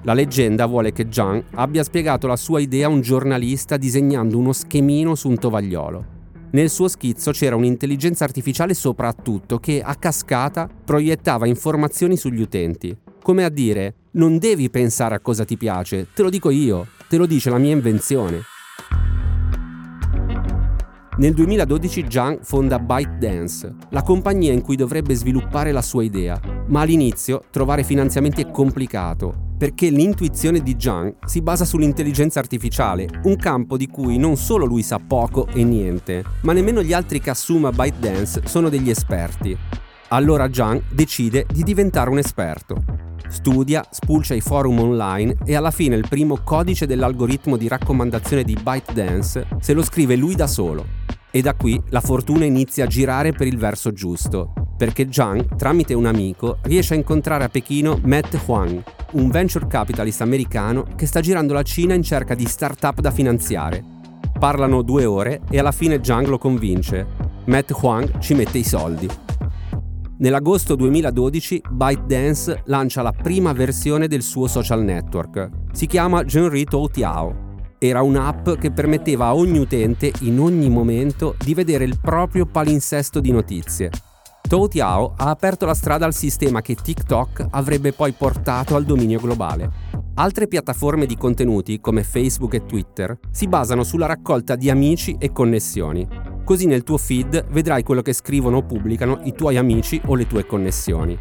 La 0.01 0.13
leggenda 0.13 0.65
vuole 0.65 0.91
che 0.91 1.07
Zhang 1.09 1.45
abbia 1.53 1.81
spiegato 1.81 2.27
la 2.27 2.35
sua 2.35 2.59
idea 2.59 2.87
a 2.87 2.89
un 2.89 2.99
giornalista 2.99 3.77
disegnando 3.77 4.37
uno 4.37 4.51
schemino 4.51 5.15
su 5.15 5.29
un 5.29 5.37
tovagliolo. 5.37 6.05
Nel 6.51 6.69
suo 6.69 6.89
schizzo 6.89 7.31
c'era 7.31 7.55
un'intelligenza 7.55 8.25
artificiale 8.25 8.73
soprattutto 8.73 9.59
che 9.59 9.81
a 9.81 9.95
cascata 9.95 10.67
proiettava 10.67 11.47
informazioni 11.47 12.17
sugli 12.17 12.41
utenti, 12.41 12.95
come 13.21 13.45
a 13.45 13.49
dire 13.49 13.95
non 14.13 14.37
devi 14.37 14.69
pensare 14.69 15.15
a 15.15 15.19
cosa 15.19 15.45
ti 15.45 15.57
piace, 15.57 16.07
te 16.13 16.21
lo 16.21 16.29
dico 16.29 16.49
io, 16.49 16.87
te 17.07 17.17
lo 17.17 17.25
dice 17.25 17.49
la 17.49 17.57
mia 17.57 17.71
invenzione. 17.71 18.41
Nel 21.15 21.33
2012 21.33 22.05
Zhang 22.09 22.39
fonda 22.41 22.79
ByteDance, 22.79 23.73
la 23.89 24.01
compagnia 24.01 24.51
in 24.51 24.61
cui 24.61 24.75
dovrebbe 24.75 25.15
sviluppare 25.15 25.71
la 25.71 25.81
sua 25.81 26.03
idea, 26.03 26.39
ma 26.67 26.81
all'inizio 26.81 27.43
trovare 27.51 27.83
finanziamenti 27.83 28.41
è 28.41 28.51
complicato, 28.51 29.53
perché 29.57 29.89
l'intuizione 29.89 30.61
di 30.61 30.75
Zhang 30.77 31.15
si 31.25 31.41
basa 31.41 31.65
sull'intelligenza 31.65 32.39
artificiale, 32.39 33.07
un 33.23 33.35
campo 33.35 33.77
di 33.77 33.87
cui 33.87 34.17
non 34.17 34.37
solo 34.37 34.65
lui 34.65 34.83
sa 34.83 34.99
poco 34.99 35.47
e 35.47 35.63
niente, 35.63 36.23
ma 36.41 36.53
nemmeno 36.53 36.81
gli 36.81 36.93
altri 36.93 37.19
che 37.19 37.29
assuma 37.29 37.71
ByteDance 37.71 38.41
sono 38.45 38.69
degli 38.69 38.89
esperti. 38.89 39.55
Allora 40.09 40.51
Zhang 40.51 40.83
decide 40.91 41.45
di 41.51 41.63
diventare 41.63 42.09
un 42.09 42.17
esperto. 42.19 43.12
Studia, 43.33 43.83
spulcia 43.89 44.35
i 44.35 44.41
forum 44.41 44.77
online 44.77 45.37
e 45.43 45.55
alla 45.55 45.71
fine 45.71 45.95
il 45.95 46.05
primo 46.07 46.37
codice 46.43 46.85
dell'algoritmo 46.85 47.57
di 47.57 47.67
raccomandazione 47.67 48.43
di 48.43 48.55
ByteDance 48.61 49.47
se 49.59 49.73
lo 49.73 49.81
scrive 49.81 50.15
lui 50.15 50.35
da 50.35 50.45
solo. 50.45 50.85
E 51.31 51.41
da 51.41 51.55
qui 51.55 51.81
la 51.89 51.99
fortuna 51.99 52.45
inizia 52.45 52.83
a 52.83 52.87
girare 52.87 53.31
per 53.31 53.47
il 53.47 53.57
verso 53.57 53.91
giusto, 53.91 54.53
perché 54.77 55.11
Zhang, 55.11 55.55
tramite 55.55 55.95
un 55.95 56.05
amico, 56.05 56.59
riesce 56.61 56.93
a 56.93 56.97
incontrare 56.97 57.43
a 57.43 57.49
Pechino 57.49 57.99
Matt 58.03 58.37
Huang, 58.45 58.83
un 59.13 59.29
venture 59.31 59.65
capitalist 59.65 60.21
americano 60.21 60.85
che 60.95 61.07
sta 61.07 61.19
girando 61.19 61.53
la 61.53 61.63
Cina 61.63 61.95
in 61.95 62.03
cerca 62.03 62.35
di 62.35 62.45
start-up 62.45 62.99
da 62.99 63.09
finanziare. 63.09 63.83
Parlano 64.37 64.83
due 64.83 65.05
ore 65.05 65.41
e 65.49 65.57
alla 65.57 65.71
fine 65.71 66.03
Zhang 66.03 66.27
lo 66.27 66.37
convince. 66.37 67.31
Matt 67.45 67.71
Huang 67.81 68.19
ci 68.19 68.35
mette 68.35 68.59
i 68.59 68.63
soldi. 68.63 69.22
Nell'agosto 70.15 70.75
2012 70.75 71.63
ByteDance 71.71 72.61
lancia 72.65 73.01
la 73.01 73.11
prima 73.11 73.51
versione 73.51 74.07
del 74.07 74.21
suo 74.21 74.45
social 74.47 74.83
network. 74.83 75.49
Si 75.71 75.87
chiama 75.87 76.23
Genri 76.23 76.65
Tiao. 76.65 77.51
Era 77.79 78.03
un'app 78.03 78.51
che 78.51 78.71
permetteva 78.71 79.25
a 79.25 79.35
ogni 79.35 79.57
utente, 79.57 80.13
in 80.21 80.39
ogni 80.39 80.69
momento, 80.69 81.35
di 81.43 81.55
vedere 81.55 81.83
il 81.83 81.97
proprio 81.99 82.45
palinsesto 82.45 83.19
di 83.19 83.31
notizie. 83.31 83.89
Tiao 84.69 85.13
ha 85.17 85.29
aperto 85.29 85.65
la 85.65 85.73
strada 85.73 86.05
al 86.05 86.13
sistema 86.13 86.61
che 86.61 86.75
TikTok 86.75 87.47
avrebbe 87.49 87.91
poi 87.91 88.11
portato 88.11 88.75
al 88.75 88.85
dominio 88.85 89.19
globale. 89.19 89.69
Altre 90.15 90.47
piattaforme 90.47 91.07
di 91.07 91.17
contenuti, 91.17 91.79
come 91.79 92.03
Facebook 92.03 92.53
e 92.53 92.65
Twitter, 92.65 93.17
si 93.31 93.47
basano 93.47 93.83
sulla 93.83 94.05
raccolta 94.05 94.55
di 94.55 94.69
amici 94.69 95.15
e 95.17 95.31
connessioni. 95.31 96.32
Così 96.43 96.65
nel 96.65 96.83
tuo 96.83 96.97
feed 96.97 97.45
vedrai 97.51 97.83
quello 97.83 98.01
che 98.01 98.11
scrivono 98.11 98.57
o 98.57 98.63
pubblicano 98.63 99.21
i 99.23 99.33
tuoi 99.33 99.55
amici 99.55 100.01
o 100.07 100.15
le 100.15 100.27
tue 100.27 100.45
connessioni. 100.45 101.17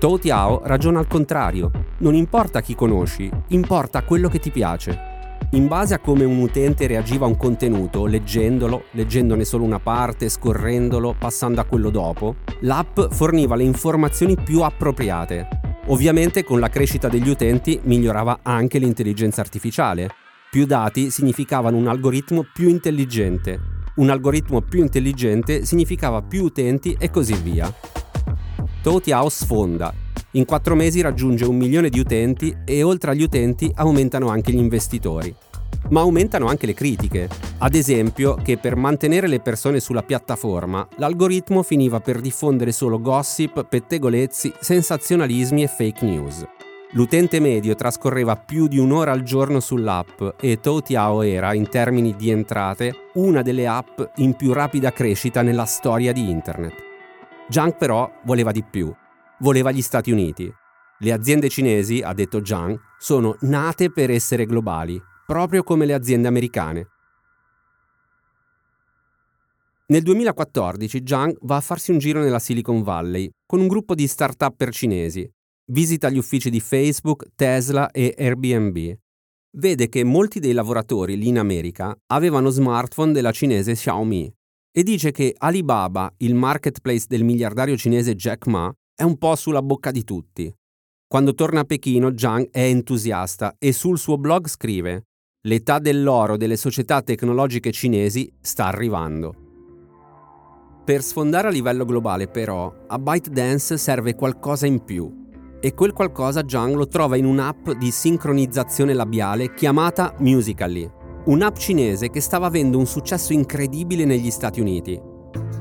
Tou 0.00 0.18
Tiao 0.18 0.62
ragiona 0.64 0.98
al 0.98 1.06
contrario. 1.06 1.70
Non 1.98 2.14
importa 2.14 2.60
chi 2.60 2.74
conosci, 2.74 3.30
importa 3.48 4.02
quello 4.02 4.28
che 4.28 4.40
ti 4.40 4.50
piace. 4.50 5.14
In 5.52 5.68
base 5.68 5.94
a 5.94 6.00
come 6.00 6.24
un 6.24 6.40
utente 6.40 6.88
reagiva 6.88 7.26
a 7.26 7.28
un 7.28 7.36
contenuto, 7.36 8.06
leggendolo, 8.06 8.86
leggendone 8.90 9.44
solo 9.44 9.62
una 9.62 9.78
parte, 9.78 10.28
scorrendolo, 10.28 11.14
passando 11.16 11.60
a 11.60 11.64
quello 11.64 11.90
dopo, 11.90 12.36
l'app 12.62 12.98
forniva 13.10 13.54
le 13.54 13.62
informazioni 13.62 14.36
più 14.36 14.62
appropriate. 14.62 15.48
Ovviamente 15.86 16.42
con 16.42 16.58
la 16.58 16.68
crescita 16.68 17.08
degli 17.08 17.28
utenti 17.28 17.78
migliorava 17.84 18.40
anche 18.42 18.78
l'intelligenza 18.78 19.40
artificiale. 19.40 20.10
Più 20.50 20.66
dati 20.66 21.10
significavano 21.10 21.76
un 21.76 21.86
algoritmo 21.86 22.44
più 22.52 22.68
intelligente, 22.68 23.75
un 23.96 24.10
algoritmo 24.10 24.60
più 24.60 24.80
intelligente 24.80 25.64
significava 25.64 26.22
più 26.22 26.44
utenti 26.44 26.96
e 26.98 27.10
così 27.10 27.34
via. 27.34 27.72
Toutiao 28.82 29.28
sfonda. 29.28 29.92
In 30.32 30.44
quattro 30.44 30.74
mesi 30.74 31.00
raggiunge 31.00 31.44
un 31.44 31.56
milione 31.56 31.88
di 31.88 31.98
utenti 31.98 32.54
e 32.64 32.82
oltre 32.82 33.12
agli 33.12 33.22
utenti 33.22 33.70
aumentano 33.74 34.28
anche 34.28 34.52
gli 34.52 34.58
investitori. 34.58 35.34
Ma 35.90 36.00
aumentano 36.00 36.46
anche 36.46 36.66
le 36.66 36.74
critiche. 36.74 37.28
Ad 37.58 37.74
esempio 37.74 38.34
che 38.34 38.58
per 38.58 38.76
mantenere 38.76 39.28
le 39.28 39.40
persone 39.40 39.80
sulla 39.80 40.02
piattaforma 40.02 40.86
l'algoritmo 40.96 41.62
finiva 41.62 42.00
per 42.00 42.20
diffondere 42.20 42.72
solo 42.72 43.00
gossip, 43.00 43.66
pettegolezzi, 43.66 44.52
sensazionalismi 44.60 45.62
e 45.62 45.68
fake 45.68 46.04
news. 46.04 46.46
L'utente 46.92 47.40
medio 47.40 47.74
trascorreva 47.74 48.36
più 48.36 48.68
di 48.68 48.78
un'ora 48.78 49.10
al 49.10 49.22
giorno 49.22 49.58
sull'app 49.58 50.22
e 50.40 50.60
Toutiao 50.60 51.22
era, 51.22 51.52
in 51.52 51.68
termini 51.68 52.14
di 52.14 52.30
entrate, 52.30 53.10
una 53.14 53.42
delle 53.42 53.66
app 53.66 54.00
in 54.16 54.34
più 54.34 54.52
rapida 54.52 54.92
crescita 54.92 55.42
nella 55.42 55.64
storia 55.64 56.12
di 56.12 56.30
Internet. 56.30 56.74
Zhang 57.48 57.76
però 57.76 58.10
voleva 58.24 58.52
di 58.52 58.62
più. 58.62 58.94
Voleva 59.40 59.72
gli 59.72 59.82
Stati 59.82 60.12
Uniti. 60.12 60.50
Le 60.98 61.12
aziende 61.12 61.48
cinesi, 61.48 62.00
ha 62.00 62.14
detto 62.14 62.44
Zhang, 62.44 62.78
sono 62.98 63.36
nate 63.40 63.90
per 63.90 64.10
essere 64.10 64.46
globali, 64.46 65.02
proprio 65.26 65.64
come 65.64 65.86
le 65.86 65.92
aziende 65.92 66.28
americane. 66.28 66.88
Nel 69.88 70.02
2014 70.02 71.02
Zhang 71.04 71.36
va 71.42 71.56
a 71.56 71.60
farsi 71.60 71.90
un 71.90 71.98
giro 71.98 72.20
nella 72.20 72.38
Silicon 72.38 72.82
Valley 72.82 73.28
con 73.44 73.60
un 73.60 73.66
gruppo 73.66 73.94
di 73.94 74.06
start-upper 74.06 74.72
cinesi 74.72 75.28
Visita 75.68 76.10
gli 76.10 76.18
uffici 76.18 76.48
di 76.48 76.60
Facebook, 76.60 77.30
Tesla 77.34 77.90
e 77.90 78.14
Airbnb. 78.16 78.96
Vede 79.56 79.88
che 79.88 80.04
molti 80.04 80.38
dei 80.38 80.52
lavoratori 80.52 81.16
lì 81.16 81.26
in 81.26 81.38
America 81.38 81.96
avevano 82.12 82.50
smartphone 82.50 83.10
della 83.10 83.32
cinese 83.32 83.72
Xiaomi 83.72 84.32
e 84.70 84.82
dice 84.84 85.10
che 85.10 85.34
Alibaba, 85.36 86.12
il 86.18 86.36
marketplace 86.36 87.06
del 87.08 87.24
miliardario 87.24 87.76
cinese 87.76 88.14
Jack 88.14 88.46
Ma, 88.46 88.72
è 88.94 89.02
un 89.02 89.18
po' 89.18 89.34
sulla 89.34 89.60
bocca 89.60 89.90
di 89.90 90.04
tutti. 90.04 90.54
Quando 91.04 91.34
torna 91.34 91.60
a 91.60 91.64
Pechino, 91.64 92.16
Zhang 92.16 92.48
è 92.50 92.62
entusiasta 92.62 93.56
e 93.58 93.72
sul 93.72 93.98
suo 93.98 94.18
blog 94.18 94.46
scrive 94.46 95.06
L'età 95.46 95.80
dell'oro 95.80 96.36
delle 96.36 96.56
società 96.56 97.02
tecnologiche 97.02 97.72
cinesi 97.72 98.32
sta 98.40 98.66
arrivando. 98.66 99.34
Per 100.84 101.02
sfondare 101.02 101.48
a 101.48 101.50
livello 101.50 101.84
globale, 101.84 102.28
però, 102.28 102.72
a 102.86 102.98
ByteDance 102.98 103.76
serve 103.78 104.14
qualcosa 104.14 104.66
in 104.66 104.84
più 104.84 105.24
e 105.66 105.74
quel 105.74 105.92
qualcosa 105.92 106.44
Zhang 106.46 106.76
lo 106.76 106.86
trova 106.86 107.16
in 107.16 107.24
un'app 107.24 107.70
di 107.70 107.90
sincronizzazione 107.90 108.94
labiale 108.94 109.52
chiamata 109.52 110.14
Musical.ly, 110.18 110.88
un'app 111.24 111.56
cinese 111.56 112.08
che 112.08 112.20
stava 112.20 112.46
avendo 112.46 112.78
un 112.78 112.86
successo 112.86 113.32
incredibile 113.32 114.04
negli 114.04 114.30
Stati 114.30 114.60
Uniti. 114.60 114.96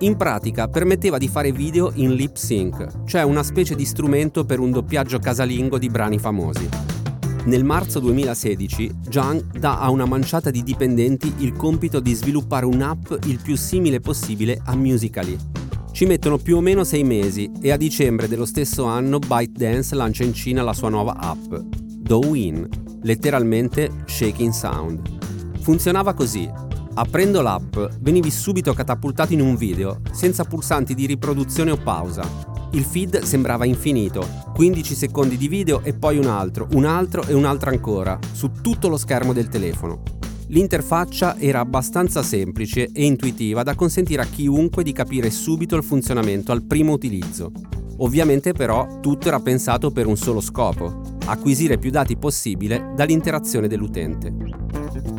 In 0.01 0.15
pratica 0.15 0.67
permetteva 0.67 1.17
di 1.17 1.27
fare 1.27 1.51
video 1.51 1.91
in 1.95 2.13
lip 2.13 2.35
sync, 2.35 3.05
cioè 3.05 3.23
una 3.23 3.41
specie 3.41 3.73
di 3.73 3.83
strumento 3.83 4.45
per 4.45 4.59
un 4.59 4.69
doppiaggio 4.69 5.17
casalingo 5.17 5.79
di 5.79 5.89
brani 5.89 6.19
famosi. 6.19 6.69
Nel 7.45 7.63
marzo 7.63 7.99
2016, 7.99 8.91
Zhang 9.09 9.57
dà 9.57 9.79
a 9.79 9.89
una 9.89 10.05
manciata 10.05 10.51
di 10.51 10.61
dipendenti 10.61 11.33
il 11.37 11.53
compito 11.53 11.99
di 11.99 12.13
sviluppare 12.13 12.67
un'app 12.67 13.11
il 13.25 13.39
più 13.41 13.57
simile 13.57 13.99
possibile 14.01 14.61
a 14.65 14.75
Musical.ly. 14.75 15.54
Ci 15.95 16.05
mettono 16.05 16.37
più 16.37 16.57
o 16.57 16.59
meno 16.59 16.83
sei 16.83 17.05
mesi 17.05 17.49
e 17.61 17.71
a 17.71 17.77
dicembre 17.77 18.27
dello 18.27 18.43
stesso 18.43 18.83
anno 18.83 19.17
ByteDance 19.17 19.95
lancia 19.95 20.25
in 20.25 20.33
Cina 20.33 20.61
la 20.61 20.73
sua 20.73 20.89
nuova 20.89 21.15
app, 21.15 21.53
Douyin, 21.53 22.67
letteralmente 23.03 24.03
Shaking 24.05 24.51
Sound. 24.51 25.61
Funzionava 25.61 26.13
così. 26.13 26.51
Aprendo 26.95 27.41
l'app, 27.41 27.77
venivi 28.01 28.29
subito 28.29 28.73
catapultato 28.73 29.31
in 29.31 29.39
un 29.39 29.55
video, 29.55 30.01
senza 30.11 30.43
pulsanti 30.43 30.95
di 30.95 31.05
riproduzione 31.05 31.71
o 31.71 31.77
pausa. 31.77 32.27
Il 32.71 32.83
feed 32.83 33.21
sembrava 33.21 33.63
infinito, 33.63 34.27
15 34.53 34.95
secondi 34.95 35.37
di 35.37 35.47
video 35.47 35.81
e 35.81 35.93
poi 35.93 36.17
un 36.17 36.27
altro, 36.27 36.67
un 36.73 36.83
altro 36.83 37.25
e 37.25 37.33
un 37.33 37.45
altro 37.45 37.69
ancora, 37.69 38.19
su 38.33 38.51
tutto 38.61 38.89
lo 38.89 38.97
schermo 38.97 39.31
del 39.31 39.47
telefono. 39.47 40.24
L'interfaccia 40.55 41.37
era 41.37 41.59
abbastanza 41.59 42.23
semplice 42.23 42.89
e 42.93 43.03
intuitiva 43.03 43.61
da 43.61 43.75
consentire 43.75 44.21
a 44.21 44.25
chiunque 44.25 44.83
di 44.83 44.93
capire 44.93 45.29
subito 45.29 45.75
il 45.75 45.83
funzionamento 45.83 46.53
al 46.53 46.63
primo 46.63 46.93
utilizzo. 46.93 47.51
Ovviamente 47.97 48.53
però 48.53 49.01
tutto 49.01 49.27
era 49.27 49.41
pensato 49.41 49.91
per 49.91 50.07
un 50.07 50.15
solo 50.15 50.39
scopo, 50.39 51.01
acquisire 51.25 51.77
più 51.77 51.91
dati 51.91 52.15
possibile 52.15 52.93
dall'interazione 52.95 53.67
dell'utente. 53.67 54.33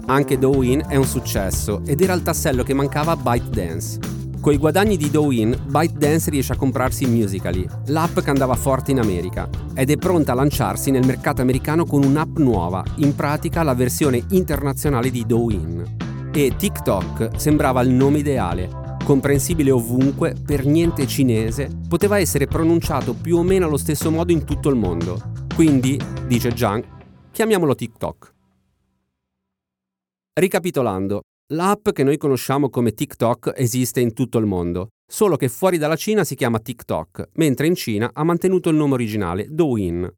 Anche 0.06 0.38
Douyin 0.38 0.86
è 0.88 0.96
un 0.96 1.04
successo 1.04 1.82
ed 1.84 2.00
era 2.00 2.14
il 2.14 2.22
tassello 2.22 2.62
che 2.62 2.72
mancava 2.72 3.12
a 3.12 3.16
ByteDance. 3.16 4.15
I 4.52 4.58
guadagni 4.58 4.96
di 4.96 5.10
Douyin, 5.10 5.64
ByteDance 5.66 6.30
riesce 6.30 6.52
a 6.52 6.56
comprarsi 6.56 7.06
Musical.ly, 7.06 7.66
l'app 7.86 8.20
che 8.20 8.30
andava 8.30 8.54
forte 8.54 8.92
in 8.92 9.00
America, 9.00 9.48
ed 9.74 9.90
è 9.90 9.96
pronta 9.96 10.32
a 10.32 10.34
lanciarsi 10.36 10.90
nel 10.90 11.04
mercato 11.04 11.42
americano 11.42 11.84
con 11.84 12.04
un'app 12.04 12.38
nuova, 12.38 12.84
in 12.96 13.14
pratica 13.14 13.62
la 13.62 13.74
versione 13.74 14.24
internazionale 14.30 15.10
di 15.10 15.26
Douyin. 15.26 16.30
E 16.32 16.54
TikTok 16.56 17.30
sembrava 17.36 17.80
il 17.82 17.90
nome 17.90 18.18
ideale, 18.18 18.96
comprensibile 19.04 19.70
ovunque, 19.70 20.34
per 20.44 20.64
niente 20.64 21.06
cinese, 21.06 21.68
poteva 21.88 22.18
essere 22.18 22.46
pronunciato 22.46 23.14
più 23.14 23.36
o 23.38 23.42
meno 23.42 23.66
allo 23.66 23.76
stesso 23.76 24.10
modo 24.10 24.32
in 24.32 24.44
tutto 24.44 24.68
il 24.68 24.76
mondo. 24.76 25.32
Quindi, 25.54 25.98
dice 26.26 26.56
Zhang, 26.56 26.84
chiamiamolo 27.32 27.74
TikTok. 27.74 28.34
Ricapitolando, 30.34 31.22
l'app 31.48 31.90
che 31.90 32.02
noi 32.02 32.16
conosciamo 32.16 32.68
come 32.68 32.92
TikTok 32.92 33.52
esiste 33.56 34.00
in 34.00 34.12
tutto 34.12 34.38
il 34.38 34.46
mondo, 34.46 34.88
solo 35.06 35.36
che 35.36 35.48
fuori 35.48 35.78
dalla 35.78 35.94
Cina 35.94 36.24
si 36.24 36.34
chiama 36.34 36.58
TikTok, 36.58 37.28
mentre 37.34 37.66
in 37.66 37.74
Cina 37.74 38.10
ha 38.12 38.24
mantenuto 38.24 38.68
il 38.68 38.76
nome 38.76 38.94
originale 38.94 39.46
Douyin. 39.48 40.10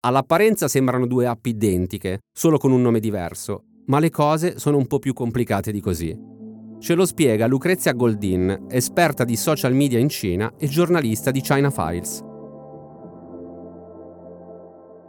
All'apparenza 0.00 0.68
sembrano 0.68 1.06
due 1.06 1.26
app 1.26 1.46
identiche, 1.46 2.20
solo 2.32 2.58
con 2.58 2.70
un 2.70 2.80
nome 2.80 3.00
diverso, 3.00 3.64
ma 3.86 3.98
le 3.98 4.10
cose 4.10 4.58
sono 4.58 4.76
un 4.76 4.86
po' 4.86 5.00
più 5.00 5.12
complicate 5.12 5.72
di 5.72 5.80
così. 5.80 6.16
Ce 6.78 6.94
lo 6.94 7.04
spiega 7.06 7.48
Lucrezia 7.48 7.92
Goldin, 7.92 8.66
esperta 8.68 9.24
di 9.24 9.34
social 9.34 9.74
media 9.74 9.98
in 9.98 10.08
Cina 10.08 10.54
e 10.56 10.68
giornalista 10.68 11.32
di 11.32 11.40
China 11.40 11.70
Files. 11.70 12.27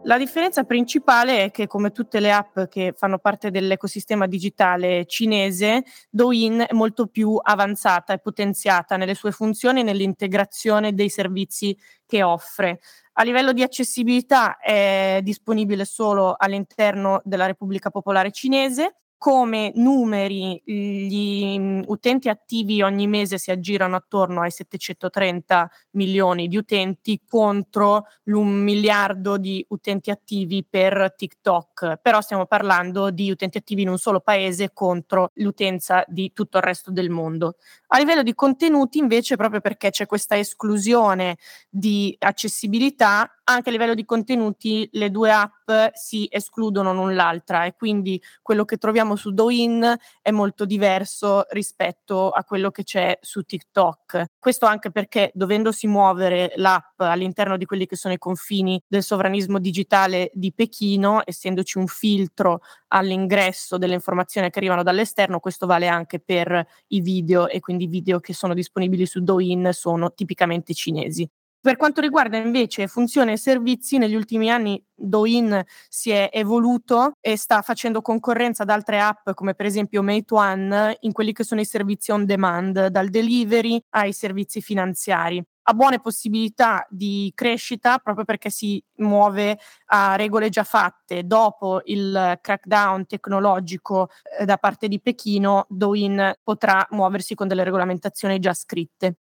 La 0.03 0.17
differenza 0.17 0.63
principale 0.63 1.43
è 1.43 1.51
che, 1.51 1.67
come 1.67 1.91
tutte 1.91 2.19
le 2.19 2.31
app 2.31 2.61
che 2.69 2.93
fanno 2.95 3.19
parte 3.19 3.51
dell'ecosistema 3.51 4.27
digitale 4.27 5.05
cinese, 5.05 5.83
Douyin 6.09 6.65
è 6.67 6.73
molto 6.73 7.07
più 7.07 7.37
avanzata 7.39 8.13
e 8.13 8.19
potenziata 8.19 8.95
nelle 8.95 9.13
sue 9.13 9.31
funzioni 9.31 9.81
e 9.81 9.83
nell'integrazione 9.83 10.93
dei 10.93 11.09
servizi 11.09 11.77
che 12.05 12.23
offre. 12.23 12.79
A 13.13 13.23
livello 13.23 13.51
di 13.51 13.61
accessibilità 13.61 14.57
è 14.57 15.19
disponibile 15.21 15.83
solo 15.83 16.33
all'interno 16.37 17.21
della 17.25 17.45
Repubblica 17.45 17.89
Popolare 17.89 18.31
Cinese 18.31 18.95
come 19.19 19.73
numeri 19.75 20.61
gli 20.63 21.83
utenti 21.87 22.29
attivi 22.29 22.81
ogni 22.81 23.05
mese 23.05 23.37
si 23.37 23.51
aggirano 23.51 23.97
attorno 23.97 24.41
ai 24.41 24.49
730 24.49 25.69
milioni 25.91 26.47
di 26.47 26.55
utenti 26.55 27.21
contro 27.27 28.05
l'un 28.23 28.47
miliardo 28.47 29.37
di 29.37 29.63
utenti 29.69 30.09
attivi 30.09 30.65
per 30.67 31.13
TikTok, 31.17 31.97
però 32.01 32.21
stiamo 32.21 32.45
parlando 32.45 33.11
di 33.11 33.29
utenti 33.29 33.57
attivi 33.57 33.81
in 33.81 33.89
un 33.89 33.97
solo 33.97 34.21
paese 34.21 34.71
contro 34.71 35.31
l'utenza 35.33 36.05
di 36.07 36.31
tutto 36.33 36.57
il 36.57 36.63
resto 36.63 36.89
del 36.89 37.09
mondo. 37.09 37.57
A 37.87 37.97
livello 37.97 38.23
di 38.23 38.33
contenuti 38.33 38.99
invece 38.99 39.35
proprio 39.35 39.59
perché 39.59 39.89
c'è 39.89 40.05
questa 40.05 40.37
esclusione 40.37 41.37
di 41.69 42.15
accessibilità 42.19 43.38
anche 43.49 43.69
a 43.69 43.71
livello 43.71 43.95
di 43.95 44.05
contenuti 44.05 44.87
le 44.93 45.09
due 45.09 45.31
app 45.31 45.71
si 45.93 46.27
escludono 46.29 46.93
l'un 46.93 47.15
l'altra 47.15 47.65
e 47.65 47.73
quindi 47.73 48.21
quello 48.41 48.63
che 48.63 48.77
troviamo 48.77 49.15
su 49.15 49.31
Douyin 49.31 49.95
è 50.21 50.31
molto 50.31 50.65
diverso 50.65 51.45
rispetto 51.49 52.29
a 52.29 52.43
quello 52.43 52.69
che 52.69 52.83
c'è 52.83 53.17
su 53.21 53.41
TikTok. 53.41 54.25
Questo 54.37 54.67
anche 54.67 54.91
perché 54.91 55.31
dovendosi 55.33 55.87
muovere 55.87 56.53
l'app 56.57 56.99
all'interno 56.99 57.57
di 57.57 57.65
quelli 57.65 57.87
che 57.87 57.95
sono 57.95 58.13
i 58.13 58.19
confini 58.19 58.79
del 58.87 59.03
sovranismo 59.03 59.57
digitale 59.59 60.29
di 60.33 60.53
Pechino, 60.53 61.21
essendoci 61.25 61.77
un 61.79 61.87
filtro 61.87 62.61
all'ingresso 62.89 63.77
delle 63.77 63.95
informazioni 63.95 64.49
che 64.51 64.59
arrivano 64.59 64.83
dall'esterno, 64.83 65.39
questo 65.39 65.65
vale 65.65 65.87
anche 65.87 66.19
per 66.19 66.65
i 66.87 67.01
video 67.01 67.47
e 67.47 67.59
quindi 67.59 67.85
i 67.85 67.87
video 67.87 68.19
che 68.19 68.33
sono 68.33 68.53
disponibili 68.53 69.05
su 69.07 69.21
Douyin 69.21 69.69
sono 69.71 70.13
tipicamente 70.13 70.73
cinesi. 70.73 71.27
Per 71.61 71.75
quanto 71.75 71.99
riguarda 71.99 72.37
invece 72.37 72.87
funzioni 72.87 73.33
e 73.33 73.37
servizi, 73.37 73.97
negli 73.97 74.15
ultimi 74.15 74.49
anni 74.49 74.81
Douyin 74.95 75.61
si 75.89 76.09
è 76.09 76.29
evoluto 76.31 77.17
e 77.19 77.35
sta 77.35 77.61
facendo 77.61 78.01
concorrenza 78.01 78.63
ad 78.63 78.69
altre 78.69 79.01
app 79.01 79.31
come 79.33 79.53
per 79.55 79.65
esempio 79.65 80.01
Meituan 80.01 80.95
in 81.01 81.11
quelli 81.11 81.33
che 81.33 81.43
sono 81.43 81.59
i 81.59 81.65
servizi 81.65 82.11
on 82.11 82.23
demand, 82.25 82.87
dal 82.87 83.09
delivery 83.09 83.83
ai 83.89 84.13
servizi 84.13 84.61
finanziari. 84.61 85.43
Ha 85.63 85.73
buone 85.73 85.99
possibilità 85.99 86.87
di 86.89 87.29
crescita 87.35 87.97
proprio 87.97 88.23
perché 88.23 88.49
si 88.49 88.81
muove 88.99 89.59
a 89.87 90.15
regole 90.15 90.47
già 90.47 90.63
fatte. 90.63 91.25
Dopo 91.25 91.81
il 91.85 92.39
crackdown 92.41 93.05
tecnologico 93.05 94.09
eh, 94.39 94.45
da 94.45 94.55
parte 94.55 94.87
di 94.87 95.01
Pechino, 95.01 95.65
Douyin 95.67 96.35
potrà 96.41 96.87
muoversi 96.91 97.35
con 97.35 97.49
delle 97.49 97.65
regolamentazioni 97.65 98.39
già 98.39 98.53
scritte. 98.53 99.17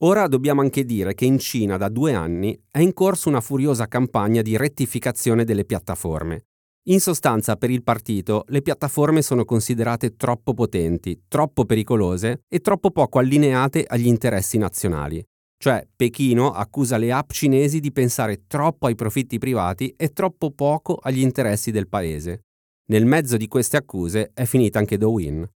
Ora 0.00 0.26
dobbiamo 0.26 0.60
anche 0.60 0.84
dire 0.84 1.14
che 1.14 1.24
in 1.24 1.38
Cina 1.38 1.78
da 1.78 1.88
due 1.88 2.12
anni 2.12 2.58
è 2.70 2.80
in 2.80 2.92
corso 2.92 3.30
una 3.30 3.40
furiosa 3.40 3.86
campagna 3.86 4.42
di 4.42 4.54
rettificazione 4.54 5.44
delle 5.44 5.64
piattaforme. 5.64 6.48
In 6.88 7.00
sostanza, 7.00 7.56
per 7.56 7.70
il 7.70 7.82
partito, 7.82 8.44
le 8.48 8.60
piattaforme 8.60 9.22
sono 9.22 9.46
considerate 9.46 10.14
troppo 10.14 10.52
potenti, 10.52 11.22
troppo 11.26 11.64
pericolose 11.64 12.42
e 12.46 12.60
troppo 12.60 12.90
poco 12.90 13.18
allineate 13.18 13.84
agli 13.86 14.06
interessi 14.06 14.58
nazionali. 14.58 15.24
Cioè, 15.58 15.88
Pechino 15.96 16.52
accusa 16.52 16.98
le 16.98 17.10
app 17.10 17.30
cinesi 17.30 17.80
di 17.80 17.90
pensare 17.90 18.44
troppo 18.46 18.88
ai 18.88 18.94
profitti 18.94 19.38
privati 19.38 19.94
e 19.96 20.10
troppo 20.10 20.50
poco 20.50 20.96
agli 21.00 21.20
interessi 21.20 21.70
del 21.70 21.88
paese. 21.88 22.42
Nel 22.90 23.06
mezzo 23.06 23.38
di 23.38 23.48
queste 23.48 23.78
accuse 23.78 24.30
è 24.34 24.44
finita 24.44 24.78
anche 24.78 24.98
Douyin. 24.98 25.48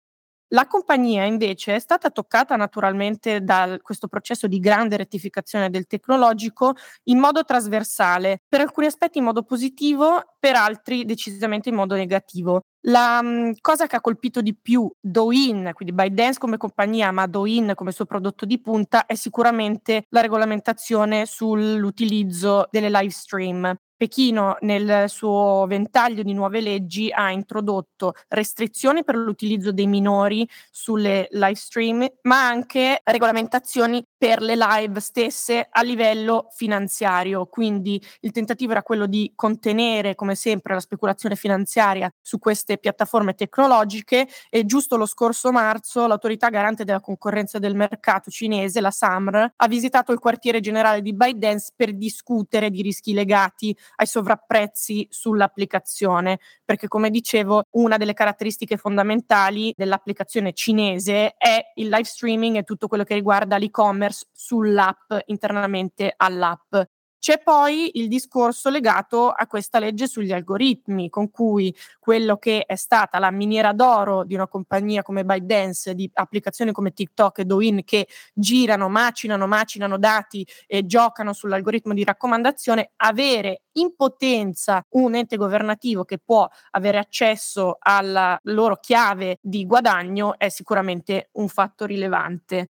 La 0.53 0.67
compagnia 0.67 1.25
invece 1.25 1.75
è 1.75 1.79
stata 1.79 2.11
toccata 2.11 2.57
naturalmente 2.57 3.43
da 3.43 3.79
questo 3.83 4.09
processo 4.09 4.47
di 4.47 4.59
grande 4.61 4.97
rettificazione 4.97 5.69
del 5.69 5.87
tecnologico 5.87 6.75
in 7.05 7.19
modo 7.19 7.45
trasversale, 7.45 8.41
per 8.49 8.63
alcuni 8.63 8.87
aspetti 8.87 9.19
in 9.19 9.25
modo 9.25 9.43
positivo, 9.43 10.37
per 10.39 10.55
altri 10.57 11.05
decisamente 11.05 11.69
in 11.69 11.75
modo 11.75 11.95
negativo. 11.97 12.63
La 12.87 13.21
mh, 13.21 13.57
cosa 13.61 13.87
che 13.87 13.97
ha 13.97 14.01
colpito 14.01 14.41
di 14.41 14.57
più 14.57 14.91
Douyin, 14.99 15.73
quindi 15.75 15.95
ByteDance 15.95 16.39
come 16.39 16.57
compagnia, 16.57 17.11
ma 17.13 17.27
Douyin 17.27 17.73
come 17.75 17.93
suo 17.93 18.07
prodotto 18.07 18.47
di 18.47 18.59
punta, 18.59 19.05
è 19.05 19.15
sicuramente 19.17 20.05
la 20.09 20.23
regolamentazione 20.23 21.27
sull'utilizzo 21.27 22.69
delle 22.71 22.89
live 22.89 23.11
stream. 23.11 23.77
Pechino 23.99 24.57
nel 24.61 25.07
suo 25.09 25.65
ventaglio 25.67 26.23
di 26.23 26.33
nuove 26.33 26.61
leggi 26.61 27.11
ha 27.11 27.33
introdotto 27.33 28.15
restrizioni 28.29 29.03
per 29.03 29.17
l'utilizzo 29.17 29.73
dei 29.73 29.89
minori 29.89 30.49
sulle 30.71 31.27
live 31.33 31.57
stream, 31.57 32.07
ma 32.23 32.47
anche 32.47 33.01
regolamentazioni 33.03 34.07
per 34.17 34.41
le 34.41 34.55
live 34.55 35.01
stesse 35.01 35.67
a 35.69 35.83
livello 35.83 36.47
finanziario. 36.53 37.47
Quindi 37.47 38.01
il 38.21 38.31
tentativo 38.31 38.71
era 38.71 38.85
quello 38.85 39.07
di 39.07 39.33
contenere, 39.35 40.15
come 40.15 40.37
sempre, 40.37 40.75
la 40.75 40.81
speculazione 40.81 41.35
finanziaria 41.35 42.09
su 42.23 42.39
queste 42.39 42.79
piattaforme 42.79 43.35
tecnologiche 43.35 44.29
e 44.49 44.65
giusto 44.65 44.97
lo 44.97 45.07
scorso 45.07 45.51
marzo 45.51 46.07
l'autorità 46.07 46.51
garante 46.51 46.85
della 46.85 47.01
concorrenza 47.01 47.59
del 47.59 47.75
mercato 47.75 48.31
cinese, 48.31 48.81
la 48.81 48.93
SAMR, 48.93 49.55
ha 49.57 49.67
visitato 49.67 50.13
il 50.13 50.21
quartiere 50.21 50.61
generale 50.61 51.03
di 51.03 51.13
ByteDance 51.13 51.73
per 51.75 51.97
discutere 51.97 52.71
di 52.71 52.81
rischi 52.83 53.13
legati 53.13 53.77
ai 53.97 54.07
sovrapprezzi 54.07 55.07
sull'applicazione, 55.11 56.39
perché 56.65 56.89
come 56.89 57.11
dicevo, 57.11 57.65
una 57.73 57.97
delle 57.97 58.15
caratteristiche 58.15 58.77
fondamentali 58.77 59.73
dell'applicazione 59.77 60.53
cinese 60.53 61.35
è 61.37 61.73
il 61.75 61.89
live 61.89 62.05
streaming 62.05 62.57
e 62.57 62.63
tutto 62.63 62.89
quello 62.89 63.05
che 63.05 63.15
riguarda 63.15 63.57
l'e-commerce 63.59 64.27
sull'app 64.33 65.13
internamente 65.27 66.15
all'app. 66.17 66.75
C'è 67.21 67.43
poi 67.43 67.99
il 67.99 68.07
discorso 68.07 68.71
legato 68.71 69.31
a 69.31 69.47
questa 69.49 69.81
legge 69.81 70.07
sugli 70.07 70.33
algoritmi, 70.33 71.11
con 71.11 71.31
cui 71.31 71.75
quello 71.99 72.37
che 72.37 72.65
è 72.65 72.77
stata 72.77 73.19
la 73.19 73.33
miniera 73.33 73.73
d'oro 73.73 74.23
di 74.25 74.35
una 74.35 74.47
compagnia 74.47 75.03
come 75.03 75.25
ByteDance, 75.25 75.95
di 75.95 76.09
applicazioni 76.13 76.71
come 76.71 76.93
TikTok 76.93 77.41
e 77.41 77.45
Douyin 77.45 77.83
che 77.85 78.07
girano, 78.33 78.89
macinano, 78.89 79.49
macinano 79.49 79.99
dati 79.99 80.47
e 80.67 80.87
giocano 80.87 81.33
sull'algoritmo 81.33 81.93
di 81.93 82.05
raccomandazione, 82.05 82.93
avere 82.97 83.63
in 83.73 83.97
potenza 83.97 84.85
un 84.91 85.17
ente 85.17 85.37
governativo 85.37 86.05
che 86.05 86.19
può 86.19 86.49
avere 86.71 86.99
accesso 86.99 87.79
alla 87.81 88.39
loro 88.45 88.77
chiave 88.77 89.39
di 89.41 89.67
guadagno 89.67 90.39
è 90.39 90.49
sicuramente 90.51 91.31
un 91.33 91.49
fatto 91.49 91.85
rilevante. 91.85 92.69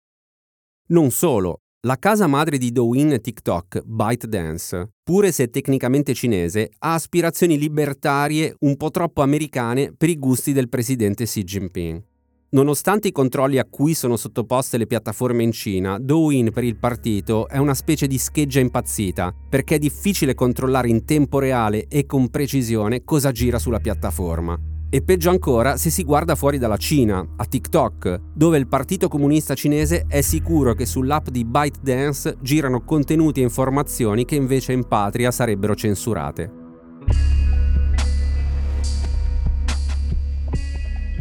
Non 0.89 1.11
solo, 1.11 1.63
la 1.87 1.99
casa 2.01 2.27
madre 2.27 2.59
di 2.59 2.72
Douyin 2.72 3.20
TikTok, 3.20 3.83
ByteDance, 3.85 4.90
pure 5.05 5.31
se 5.31 5.51
tecnicamente 5.51 6.14
cinese, 6.14 6.68
ha 6.81 6.94
aspirazioni 6.94 7.57
libertarie 7.57 8.57
un 8.61 8.77
po' 8.77 8.90
troppo 8.90 9.22
americane 9.22 9.94
per 9.96 10.09
i 10.09 10.18
gusti 10.18 10.53
del 10.53 10.68
presidente 10.68 11.25
Xi 11.27 11.44
Jinping. 11.44 12.03
Nonostante 12.49 13.07
i 13.07 13.12
controlli 13.12 13.59
a 13.59 13.66
cui 13.70 13.94
sono 13.94 14.16
sottoposte 14.16 14.79
le 14.79 14.88
piattaforme 14.88 15.44
in 15.44 15.53
Cina, 15.53 15.99
Douyin 16.01 16.51
per 16.51 16.64
il 16.64 16.77
partito 16.77 17.46
è 17.46 17.59
una 17.59 17.75
specie 17.75 18.09
di 18.09 18.18
scheggia 18.18 18.59
impazzita, 18.59 19.33
perché 19.49 19.77
è 19.77 19.79
difficile 19.79 20.35
controllare 20.35 20.88
in 20.88 21.05
tempo 21.05 21.38
reale 21.38 21.87
e 21.87 22.05
con 22.05 22.31
precisione 22.31 23.05
cosa 23.05 23.31
gira 23.31 23.61
sulla 23.61 23.79
piattaforma. 23.79 24.76
E 24.88 25.03
peggio 25.03 25.31
ancora 25.31 25.77
se 25.77 25.90
si 25.90 26.05
guarda 26.05 26.37
fuori 26.37 26.59
dalla 26.59 26.77
Cina, 26.77 27.27
a 27.37 27.44
TikTok, 27.44 28.20
dove 28.33 28.57
il 28.57 28.68
Partito 28.68 29.09
Comunista 29.09 29.55
Cinese 29.55 30.05
è 30.07 30.20
sicuro 30.20 30.75
che 30.75 30.87
sull'app 30.87 31.29
di 31.29 31.44
ByteDance 31.44 32.37
girano 32.40 32.85
contenuti 32.85 33.40
e 33.40 33.44
informazioni 33.44 34.25
che 34.25 34.37
invece 34.37 34.72
in 34.72 34.87
patria 34.87 35.33
sarebbero 35.33 35.75
censurate. 35.75 36.66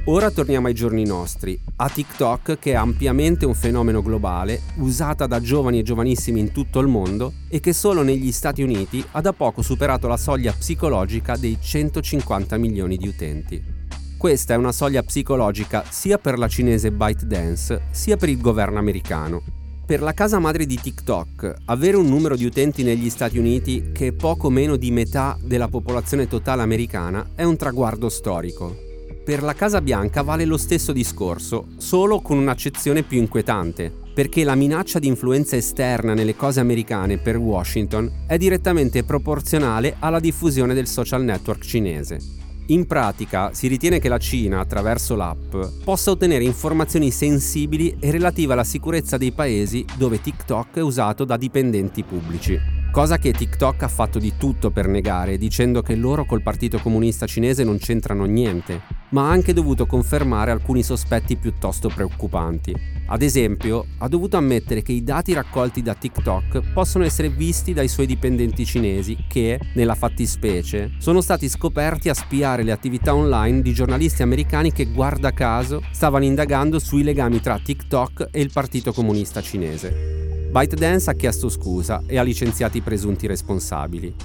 Ora 0.08 0.30
torniamo 0.30 0.68
ai 0.68 0.76
giorni 0.76 1.04
nostri, 1.04 1.60
a 1.78 1.90
TikTok 1.90 2.60
che 2.60 2.74
è 2.74 2.76
ampiamente 2.76 3.48
un 3.48 3.56
fenomeno 3.56 4.04
globale, 4.04 4.62
usata 4.76 5.26
da 5.26 5.42
giovani 5.42 5.80
e 5.80 5.84
giovanissimi 5.84 6.40
in 6.40 6.52
tutto 6.52 6.80
il 6.80 6.88
mondo 6.88 7.34
e 7.50 7.60
che 7.60 7.74
solo 7.74 8.04
negli 8.04 8.32
Stati 8.32 8.62
Uniti 8.62 9.04
ha 9.14 9.22
da 9.22 9.34
poco 9.34 9.64
superato 9.64 10.08
la 10.08 10.18
soglia 10.18 10.54
psicologica 10.54 11.36
dei 11.38 11.58
150 11.60 12.56
milioni 12.58 12.98
di 12.98 13.08
utenti. 13.08 13.64
Questa 14.16 14.54
è 14.54 14.58
una 14.58 14.72
soglia 14.72 15.02
psicologica 15.02 15.84
sia 15.90 16.20
per 16.20 16.38
la 16.38 16.48
cinese 16.48 16.92
ByteDance 16.92 17.88
sia 17.90 18.16
per 18.16 18.30
il 18.30 18.40
governo 18.40 18.78
americano. 18.78 19.42
Per 19.88 20.04
la 20.04 20.14
casa 20.14 20.38
madre 20.38 20.68
di 20.68 20.80
TikTok, 20.80 21.52
avere 21.66 21.98
un 21.98 22.06
numero 22.06 22.36
di 22.36 22.46
utenti 22.46 22.84
negli 22.84 23.10
Stati 23.10 23.40
Uniti 23.40 23.92
che 23.92 24.08
è 24.08 24.12
poco 24.12 24.52
meno 24.52 24.76
di 24.76 24.92
metà 24.92 25.36
della 25.42 25.68
popolazione 25.68 26.28
totale 26.28 26.62
americana 26.62 27.32
è 27.34 27.42
un 27.42 27.58
traguardo 27.58 28.08
storico. 28.08 28.85
Per 29.26 29.42
la 29.42 29.54
Casa 29.54 29.82
Bianca 29.82 30.22
vale 30.22 30.46
lo 30.46 30.56
stesso 30.56 30.94
discorso, 30.94 31.70
solo 31.78 32.22
con 32.22 32.38
un'accezione 32.38 33.02
più 33.02 33.18
inquietante, 33.18 33.92
perché 34.14 34.44
la 34.44 34.54
minaccia 34.54 35.00
di 35.00 35.08
influenza 35.08 35.56
esterna 35.56 36.14
nelle 36.14 36.36
cose 36.36 36.60
americane 36.60 37.18
per 37.18 37.38
Washington 37.38 38.26
è 38.28 38.38
direttamente 38.38 39.04
proporzionale 39.04 39.96
alla 39.98 40.20
diffusione 40.20 40.76
del 40.76 40.86
social 40.86 41.24
network 41.24 41.64
cinese. 41.64 42.20
In 42.68 42.86
pratica 42.86 43.52
si 43.52 43.68
ritiene 43.68 43.98
che 43.98 44.10
la 44.10 44.20
Cina, 44.20 44.60
attraverso 44.60 45.16
l'app, 45.16 45.56
possa 45.84 46.12
ottenere 46.12 46.44
informazioni 46.44 47.10
sensibili 47.10 47.98
e 48.00 48.12
relative 48.12 48.54
alla 48.54 48.64
sicurezza 48.64 49.18
dei 49.18 49.32
paesi 49.32 49.84
dove 49.98 50.22
TikTok 50.22 50.76
è 50.76 50.82
usato 50.82 51.26
da 51.26 51.36
dipendenti 51.36 52.04
pubblici 52.04 52.84
cosa 52.96 53.18
che 53.18 53.34
TikTok 53.34 53.84
ha 53.84 53.90
fatto 53.90 54.20
di 54.20 54.36
tutto 54.38 54.72
per 54.72 54.88
negare, 54.88 55.38
dicendo 55.38 55.82
che 55.82 55.96
loro 55.96 56.24
col 56.24 56.42
Partito 56.42 56.80
Comunista 56.80 57.26
Cinese 57.26 57.66
non 57.66 57.78
c'entrano 57.78 58.24
niente, 58.24 58.84
ma 59.10 59.28
ha 59.28 59.32
anche 59.32 59.52
dovuto 59.52 59.86
confermare 59.86 60.52
alcuni 60.52 60.82
sospetti 60.82 61.36
piuttosto 61.36 61.90
preoccupanti. 61.90 62.74
Ad 63.08 63.22
esempio, 63.22 63.86
ha 63.98 64.08
dovuto 64.08 64.38
ammettere 64.38 64.82
che 64.82 64.94
i 64.94 65.04
dati 65.04 65.34
raccolti 65.34 65.82
da 65.82 65.94
TikTok 65.94 66.72
possono 66.72 67.04
essere 67.04 67.28
visti 67.28 67.74
dai 67.74 67.90
suoi 67.90 68.06
dipendenti 68.06 68.64
cinesi 68.64 69.26
che, 69.28 69.60
nella 69.74 69.96
fattispecie, 69.96 70.94
sono 70.98 71.20
stati 71.20 71.50
scoperti 71.50 72.08
a 72.08 72.14
spiare 72.14 72.64
le 72.64 72.72
attività 72.72 73.14
online 73.14 73.62
di 73.62 73.74
giornalisti 73.74 74.22
americani 74.22 74.72
che, 74.72 74.86
guarda 74.86 75.32
caso, 75.32 75.84
stavano 75.92 76.24
indagando 76.24 76.80
sui 76.80 77.04
legami 77.04 77.42
tra 77.42 77.60
TikTok 77.60 78.30
e 78.32 78.40
il 78.40 78.54
Partito 78.54 78.94
Comunista 78.94 79.42
Cinese. 79.42 80.45
ByteDance 80.56 81.10
ha 81.10 81.16
chiesto 81.16 81.50
scusa 81.50 82.04
e 82.08 82.18
ha 82.18 82.24
licenziato 82.24 82.78
i 82.78 82.82
presunti 82.82 83.28
responsabili. 83.28 84.16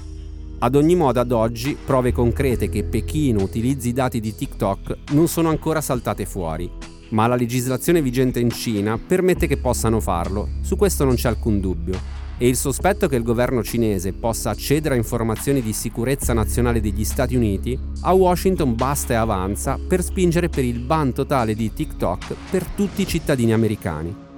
Ad 0.59 0.75
ogni 0.75 0.95
modo, 0.95 1.19
ad 1.19 1.33
oggi, 1.33 1.75
prove 1.75 2.13
concrete 2.13 2.69
che 2.69 2.85
Pechino 2.85 3.41
utilizzi 3.41 3.89
i 3.89 3.93
dati 3.93 4.21
di 4.21 4.33
TikTok 4.33 5.11
non 5.11 5.27
sono 5.27 5.49
ancora 5.49 5.81
saltate 5.81 6.25
fuori, 6.25 6.71
ma 7.09 7.27
la 7.27 7.35
legislazione 7.35 8.01
vigente 8.01 8.39
in 8.39 8.49
Cina 8.49 8.97
permette 8.97 9.45
che 9.45 9.57
possano 9.57 9.99
farlo, 9.99 10.47
su 10.61 10.77
questo 10.77 11.03
non 11.03 11.15
c'è 11.15 11.27
alcun 11.27 11.59
dubbio. 11.59 11.99
E 12.37 12.47
il 12.47 12.55
sospetto 12.55 13.09
che 13.09 13.17
il 13.17 13.23
governo 13.23 13.61
cinese 13.61 14.13
possa 14.13 14.51
accedere 14.51 14.93
a 14.93 14.97
informazioni 14.97 15.61
di 15.61 15.73
sicurezza 15.73 16.31
nazionale 16.31 16.79
degli 16.79 17.03
Stati 17.03 17.35
Uniti, 17.35 17.77
a 18.03 18.13
Washington 18.13 18.73
basta 18.73 19.11
e 19.11 19.17
avanza 19.17 19.77
per 19.85 20.01
spingere 20.01 20.47
per 20.47 20.63
il 20.63 20.79
ban 20.79 21.11
totale 21.11 21.55
di 21.55 21.73
TikTok 21.73 22.35
per 22.49 22.63
tutti 22.67 23.01
i 23.01 23.07
cittadini 23.07 23.51
americani. 23.51 24.29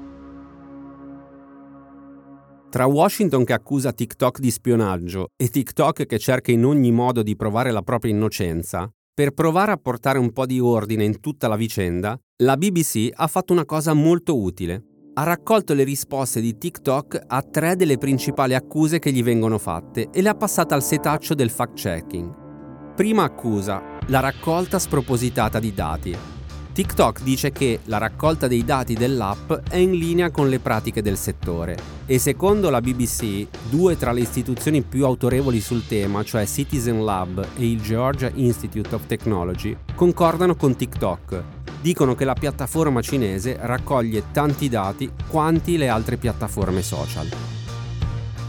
Tra 2.74 2.88
Washington 2.88 3.44
che 3.44 3.54
accusa 3.54 3.94
TikTok 3.94 4.40
di 4.40 4.50
spionaggio 4.50 5.28
e 5.36 5.48
TikTok 5.48 6.08
che 6.08 6.18
cerca 6.18 6.52
in 6.52 6.66
ogni 6.66 6.92
modo 6.92 7.22
di 7.22 7.36
provare 7.36 7.70
la 7.70 7.84
propria 7.84 8.12
innocenza, 8.12 8.92
per 9.14 9.30
provare 9.30 9.74
a 9.74 9.78
portare 9.78 10.18
un 10.18 10.32
po' 10.32 10.48
di 10.48 10.60
ordine 10.60 11.04
in 11.04 11.20
tutta 11.20 11.48
la 11.48 11.56
vicenda, 11.56 12.18
la 12.42 12.58
BBC 12.58 13.10
ha 13.14 13.28
fatto 13.28 13.54
una 13.54 13.66
cosa 13.66 13.94
molto 13.94 14.42
utile. 14.42 14.86
Ha 15.14 15.22
raccolto 15.22 15.76
le 15.76 15.84
risposte 15.84 16.42
di 16.42 16.58
TikTok 16.58 17.22
a 17.28 17.44
tre 17.44 17.76
delle 17.76 18.00
principali 18.00 18.56
accuse 18.56 18.98
che 18.98 19.12
gli 19.12 19.22
vengono 19.22 19.60
fatte 19.60 20.10
e 20.12 20.24
le 20.24 20.30
ha 20.30 20.36
passate 20.36 20.74
al 20.74 20.82
setaccio 20.82 21.36
del 21.36 21.52
fact-checking. 21.52 22.96
Prima 22.96 23.22
accusa, 23.22 23.84
la 24.08 24.20
raccolta 24.20 24.80
spropositata 24.80 25.60
di 25.60 25.74
dati. 25.76 26.33
TikTok 26.74 27.22
dice 27.22 27.52
che 27.52 27.82
la 27.84 28.00
raccolta 28.00 28.48
dei 28.48 28.66
dati 28.66 28.96
dell'app 28.96 29.54
è 29.70 29.76
in 29.76 29.92
linea 29.92 30.32
con 30.32 30.50
le 30.50 30.58
pratiche 30.58 31.04
del 31.04 31.18
settore 31.18 31.78
e 32.08 32.18
secondo 32.18 32.72
la 32.72 32.82
BBC, 32.82 33.46
due 33.70 33.96
tra 33.96 34.12
le 34.12 34.22
istituzioni 34.22 34.82
più 34.82 35.06
autorevoli 35.06 35.62
sul 35.62 35.86
tema, 35.86 36.24
cioè 36.24 36.48
Citizen 36.48 37.06
Lab 37.06 37.46
e 37.58 37.70
il 37.70 37.80
Georgia 37.80 38.32
Institute 38.34 38.96
of 38.96 39.06
Technology, 39.06 39.78
concordano 39.94 40.56
con 40.56 40.76
TikTok. 40.76 41.44
Dicono 41.80 42.16
che 42.16 42.26
la 42.26 42.34
piattaforma 42.34 43.02
cinese 43.02 43.56
raccoglie 43.62 44.32
tanti 44.32 44.68
dati 44.68 45.12
quanti 45.28 45.78
le 45.78 45.90
altre 45.90 46.18
piattaforme 46.18 46.82
social. 46.82 47.30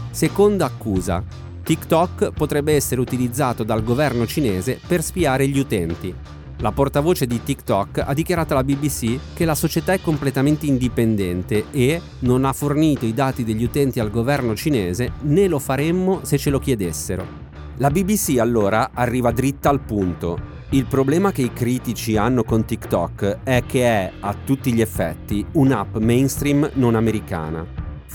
Seconda 0.09 0.65
accusa. 0.65 1.23
TikTok 1.61 2.31
potrebbe 2.31 2.73
essere 2.73 3.01
utilizzato 3.01 3.63
dal 3.63 3.83
governo 3.83 4.25
cinese 4.25 4.79
per 4.87 5.03
spiare 5.03 5.47
gli 5.47 5.59
utenti, 5.59 6.13
la 6.59 6.71
portavoce 6.71 7.25
di 7.25 7.43
TikTok 7.43 8.03
ha 8.05 8.13
dichiarato 8.13 8.53
alla 8.53 8.63
BBC 8.63 9.19
che 9.33 9.43
la 9.43 9.55
società 9.55 9.91
è 9.91 9.99
completamente 9.99 10.65
indipendente 10.65 11.65
e 11.71 12.01
non 12.19 12.45
ha 12.45 12.53
fornito 12.53 13.05
i 13.05 13.13
dati 13.13 13.43
degli 13.43 13.63
utenti 13.63 13.99
al 13.99 14.09
governo 14.09 14.55
cinese 14.55 15.11
né 15.23 15.47
lo 15.47 15.59
faremmo 15.59 16.21
se 16.23 16.37
ce 16.37 16.49
lo 16.49 16.59
chiedessero. 16.59 17.43
La 17.77 17.89
BBC 17.89 18.37
allora 18.39 18.91
arriva 18.93 19.31
dritta 19.31 19.69
al 19.69 19.81
punto. 19.81 20.53
Il 20.69 20.85
problema 20.85 21.33
che 21.33 21.41
i 21.41 21.51
critici 21.51 22.15
hanno 22.15 22.43
con 22.43 22.63
TikTok 22.63 23.39
è 23.43 23.63
che 23.67 23.83
è, 23.83 24.11
a 24.21 24.33
tutti 24.33 24.73
gli 24.73 24.81
effetti, 24.81 25.45
un'app 25.51 25.97
mainstream 25.97 26.69
non 26.75 26.95
americana. 26.95 27.65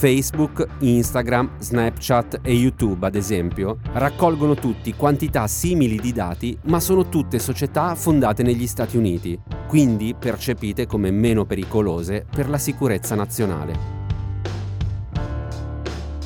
Facebook, 0.00 0.66
Instagram, 0.78 1.58
Snapchat 1.58 2.38
e 2.42 2.54
YouTube, 2.54 3.04
ad 3.04 3.14
esempio, 3.16 3.80
raccolgono 3.92 4.54
tutti 4.54 4.94
quantità 4.94 5.46
simili 5.46 6.00
di 6.00 6.10
dati, 6.10 6.56
ma 6.68 6.80
sono 6.80 7.10
tutte 7.10 7.38
società 7.38 7.94
fondate 7.94 8.42
negli 8.42 8.66
Stati 8.66 8.96
Uniti, 8.96 9.38
quindi 9.68 10.14
percepite 10.18 10.86
come 10.86 11.10
meno 11.10 11.44
pericolose 11.44 12.24
per 12.34 12.48
la 12.48 12.56
sicurezza 12.56 13.14
nazionale. 13.14 13.98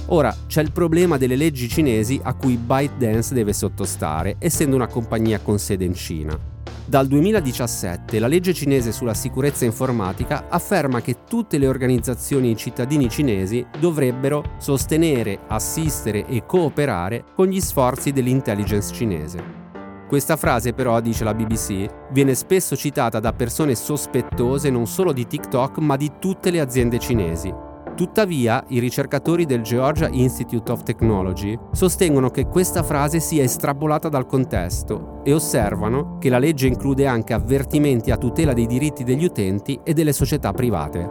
Ora, 0.07 0.33
c'è 0.47 0.63
il 0.63 0.71
problema 0.71 1.19
delle 1.19 1.35
leggi 1.35 1.69
cinesi 1.69 2.21
a 2.23 2.33
cui 2.35 2.57
ByteDance 2.57 3.35
deve 3.35 3.53
sottostare, 3.53 4.37
essendo 4.39 4.77
una 4.77 4.87
compagnia 4.87 5.41
con 5.41 5.59
sede 5.59 5.85
in 5.85 5.95
Cina. 5.95 6.54
Dal 6.87 7.07
2017 7.07 8.19
la 8.19 8.27
legge 8.27 8.53
cinese 8.53 8.93
sulla 8.93 9.15
sicurezza 9.15 9.65
informatica 9.65 10.49
afferma 10.51 11.01
che 11.01 11.25
tutte 11.27 11.57
le 11.57 11.67
organizzazioni 11.67 12.51
e 12.51 12.57
cittadini 12.57 13.09
cinesi 13.09 13.65
dovrebbero 13.81 14.45
sostenere, 14.59 15.39
assistere 15.49 16.27
e 16.27 16.45
cooperare 16.45 17.25
con 17.35 17.47
gli 17.47 17.61
sforzi 17.61 18.13
dell'intelligence 18.13 18.93
cinese. 18.93 19.63
Questa 20.07 20.37
frase 20.37 20.75
però, 20.75 21.01
dice 21.01 21.25
la 21.25 21.33
BBC, 21.33 21.87
viene 22.13 22.35
spesso 22.35 22.77
citata 22.77 23.19
da 23.19 23.33
persone 23.33 23.75
sospettose 23.75 24.69
non 24.69 24.87
solo 24.87 25.13
di 25.13 25.27
TikTok 25.27 25.79
ma 25.79 25.97
di 25.97 26.13
tutte 26.21 26.51
le 26.51 26.61
aziende 26.61 26.99
cinesi. 26.99 27.64
Tuttavia, 27.97 28.65
i 28.69 28.81
ricercatori 28.81 29.47
del 29.47 29.63
Georgia 29.63 30.09
Institute 30.09 30.73
of 30.73 30.83
Technology 30.83 31.57
sostengono 31.71 32.29
che 32.29 32.47
questa 32.47 32.83
frase 32.83 33.21
sia 33.21 33.45
estrapolata 33.45 34.09
dal 34.09 34.27
contesto 34.27 35.21
e 35.23 35.33
osservano 35.33 36.19
che 36.19 36.29
la 36.29 36.39
legge 36.39 36.67
include 36.67 37.07
anche 37.07 37.35
avvertimenti 37.35 38.11
a 38.11 38.17
tutela 38.17 38.53
dei 38.53 38.67
diritti 38.67 39.05
degli 39.05 39.25
utenti 39.25 39.79
e 39.85 39.93
delle 39.95 40.13
società 40.13 40.53
private. 40.53 41.09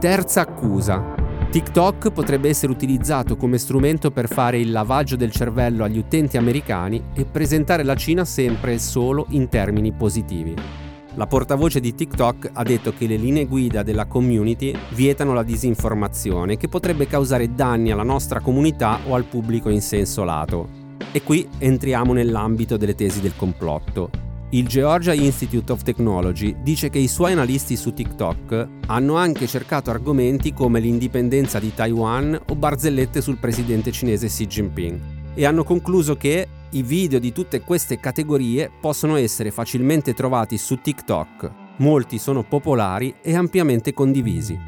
Terza 0.00 0.40
accusa. 0.40 1.14
TikTok 1.50 2.10
potrebbe 2.10 2.48
essere 2.48 2.72
utilizzato 2.72 3.36
come 3.36 3.58
strumento 3.58 4.10
per 4.10 4.26
fare 4.26 4.58
il 4.58 4.72
lavaggio 4.72 5.16
del 5.16 5.30
cervello 5.30 5.84
agli 5.84 5.98
utenti 5.98 6.38
americani 6.38 7.10
e 7.14 7.26
presentare 7.26 7.84
la 7.84 7.94
Cina 7.94 8.24
sempre 8.24 8.72
e 8.72 8.78
solo 8.78 9.26
in 9.30 9.50
termini 9.50 9.92
positivi. 9.92 10.83
La 11.16 11.28
portavoce 11.28 11.78
di 11.78 11.94
TikTok 11.94 12.50
ha 12.54 12.64
detto 12.64 12.92
che 12.92 13.06
le 13.06 13.14
linee 13.14 13.46
guida 13.46 13.84
della 13.84 14.06
community 14.06 14.76
vietano 14.94 15.32
la 15.32 15.44
disinformazione 15.44 16.56
che 16.56 16.66
potrebbe 16.66 17.06
causare 17.06 17.54
danni 17.54 17.92
alla 17.92 18.02
nostra 18.02 18.40
comunità 18.40 18.98
o 19.06 19.14
al 19.14 19.22
pubblico 19.22 19.68
in 19.68 19.80
senso 19.80 20.24
lato. 20.24 20.68
E 21.12 21.22
qui 21.22 21.48
entriamo 21.58 22.12
nell'ambito 22.12 22.76
delle 22.76 22.96
tesi 22.96 23.20
del 23.20 23.36
complotto. 23.36 24.10
Il 24.50 24.66
Georgia 24.66 25.12
Institute 25.12 25.70
of 25.70 25.82
Technology 25.82 26.56
dice 26.62 26.90
che 26.90 26.98
i 26.98 27.06
suoi 27.06 27.30
analisti 27.30 27.76
su 27.76 27.94
TikTok 27.94 28.68
hanno 28.86 29.14
anche 29.14 29.46
cercato 29.46 29.90
argomenti 29.90 30.52
come 30.52 30.80
l'indipendenza 30.80 31.60
di 31.60 31.72
Taiwan 31.72 32.40
o 32.44 32.56
barzellette 32.56 33.20
sul 33.20 33.38
presidente 33.38 33.92
cinese 33.92 34.26
Xi 34.26 34.46
Jinping 34.48 35.00
e 35.34 35.44
hanno 35.44 35.62
concluso 35.62 36.16
che 36.16 36.48
i 36.74 36.82
video 36.82 37.20
di 37.20 37.32
tutte 37.32 37.60
queste 37.60 38.00
categorie 38.00 38.68
possono 38.80 39.14
essere 39.14 39.52
facilmente 39.52 40.12
trovati 40.12 40.58
su 40.58 40.80
TikTok. 40.80 41.50
Molti 41.76 42.18
sono 42.18 42.42
popolari 42.42 43.14
e 43.22 43.36
ampiamente 43.36 43.92
condivisi. 43.92 44.58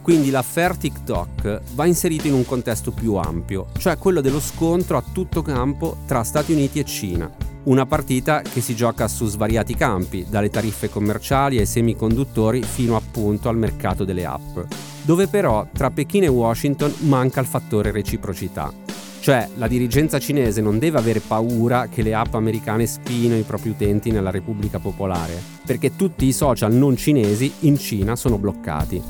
Quindi 0.00 0.30
l'affair 0.30 0.76
TikTok 0.76 1.74
va 1.74 1.86
inserito 1.86 2.28
in 2.28 2.34
un 2.34 2.44
contesto 2.44 2.92
più 2.92 3.14
ampio, 3.14 3.68
cioè 3.78 3.98
quello 3.98 4.20
dello 4.20 4.40
scontro 4.40 4.96
a 4.96 5.04
tutto 5.12 5.42
campo 5.42 5.96
tra 6.06 6.22
Stati 6.22 6.52
Uniti 6.52 6.78
e 6.78 6.84
Cina. 6.84 7.28
Una 7.64 7.86
partita 7.86 8.42
che 8.42 8.60
si 8.60 8.76
gioca 8.76 9.08
su 9.08 9.26
svariati 9.26 9.74
campi, 9.74 10.26
dalle 10.28 10.50
tariffe 10.50 10.88
commerciali 10.88 11.58
ai 11.58 11.66
semiconduttori 11.66 12.62
fino 12.62 12.94
appunto 12.94 13.48
al 13.48 13.56
mercato 13.56 14.04
delle 14.04 14.26
app, 14.26 14.58
dove 15.04 15.28
però 15.28 15.66
tra 15.72 15.90
Pechino 15.90 16.24
e 16.24 16.28
Washington 16.28 16.92
manca 17.00 17.40
il 17.40 17.46
fattore 17.46 17.90
reciprocità. 17.90 18.72
Cioè, 19.20 19.48
la 19.56 19.68
dirigenza 19.68 20.18
cinese 20.18 20.60
non 20.60 20.78
deve 20.78 20.98
avere 20.98 21.20
paura 21.20 21.86
che 21.86 22.02
le 22.02 22.14
app 22.14 22.34
americane 22.34 22.84
spino 22.86 23.36
i 23.36 23.42
propri 23.42 23.70
utenti 23.70 24.10
nella 24.10 24.30
Repubblica 24.30 24.78
Popolare, 24.78 25.40
perché 25.64 25.96
tutti 25.96 26.26
i 26.26 26.32
social 26.32 26.74
non 26.74 26.96
cinesi 26.96 27.50
in 27.60 27.78
Cina 27.78 28.16
sono 28.16 28.36
bloccati. 28.36 29.02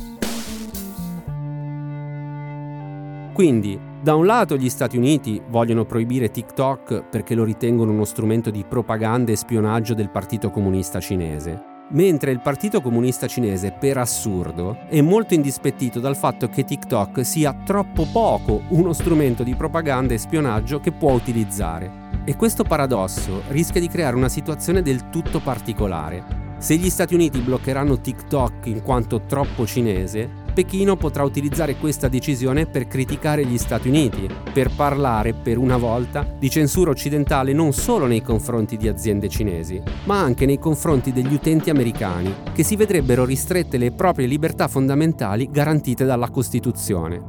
Quindi, 3.33 3.77
da 4.01 4.15
un 4.15 4.27
lato 4.27 4.57
gli 4.57 4.69
Stati 4.69 4.97
Uniti 4.97 5.43
vogliono 5.49 5.85
proibire 5.85 6.31
TikTok 6.31 7.09
perché 7.11 7.35
lo 7.35 7.43
ritengono 7.43 7.91
uno 7.91 8.05
strumento 8.05 8.51
di 8.51 8.65
propaganda 8.69 9.33
e 9.33 9.37
spionaggio 9.37 9.95
del 9.95 10.11
Partito 10.11 10.51
Comunista 10.51 11.01
Cinese, 11.01 11.74
mentre 11.95 12.31
il 12.31 12.41
Partito 12.41 12.81
Comunista 12.81 13.27
Cinese, 13.27 13.73
per 13.73 13.99
assurdo, 13.99 14.79
è 14.89 15.01
molto 15.01 15.35
indispettito 15.35 16.01
dal 16.01 16.17
fatto 16.17 16.49
che 16.49 16.65
TikTok 16.65 17.25
sia 17.25 17.55
troppo 17.65 18.07
poco 18.11 18.63
uno 18.69 18.93
strumento 18.93 19.43
di 19.43 19.55
propaganda 19.55 20.15
e 20.15 20.19
spionaggio 20.19 20.81
che 20.81 20.93
può 20.93 21.13
utilizzare. 21.13 22.03
E 22.25 22.37
questo 22.37 22.65
paradosso 22.65 23.43
rischia 23.49 23.81
di 23.81 23.89
creare 23.89 24.17
una 24.17 24.29
situazione 24.29 24.83
del 24.83 25.09
tutto 25.11 25.41
particolare. 25.41 26.43
Se 26.59 26.77
gli 26.77 26.91
Stati 26.91 27.15
Uniti 27.15 27.41
bloccheranno 27.41 28.01
TikTok 28.01 28.67
in 28.67 28.83
quanto 28.83 29.21
troppo 29.23 29.67
cinese, 29.67 30.44
Pechino 30.55 30.95
potrà 30.95 31.25
utilizzare 31.25 31.75
questa 31.75 32.07
decisione 32.07 32.67
per 32.67 32.87
criticare 32.87 33.45
gli 33.45 33.59
Stati 33.59 33.89
Uniti, 33.89 34.29
per 34.53 34.71
parlare 34.75 35.35
per 35.35 35.59
una 35.59 35.77
volta 35.77 36.25
di 36.39 36.49
censura 36.49 36.93
occidentale 36.93 37.53
non 37.53 37.73
solo 37.73 38.07
nei 38.07 38.23
confronti 38.23 38.77
di 38.77 38.87
aziende 38.87 39.29
cinesi, 39.29 39.83
ma 40.05 40.21
anche 40.21 40.47
nei 40.47 40.61
confronti 40.61 41.13
degli 41.13 41.35
utenti 41.35 41.71
americani, 41.71 42.33
che 42.55 42.63
si 42.63 42.77
vedrebbero 42.77 43.25
ristrette 43.25 43.79
le 43.79 43.91
proprie 43.91 44.29
libertà 44.29 44.69
fondamentali 44.69 45.51
garantite 45.51 46.05
dalla 46.05 46.31
Costituzione. 46.31 47.21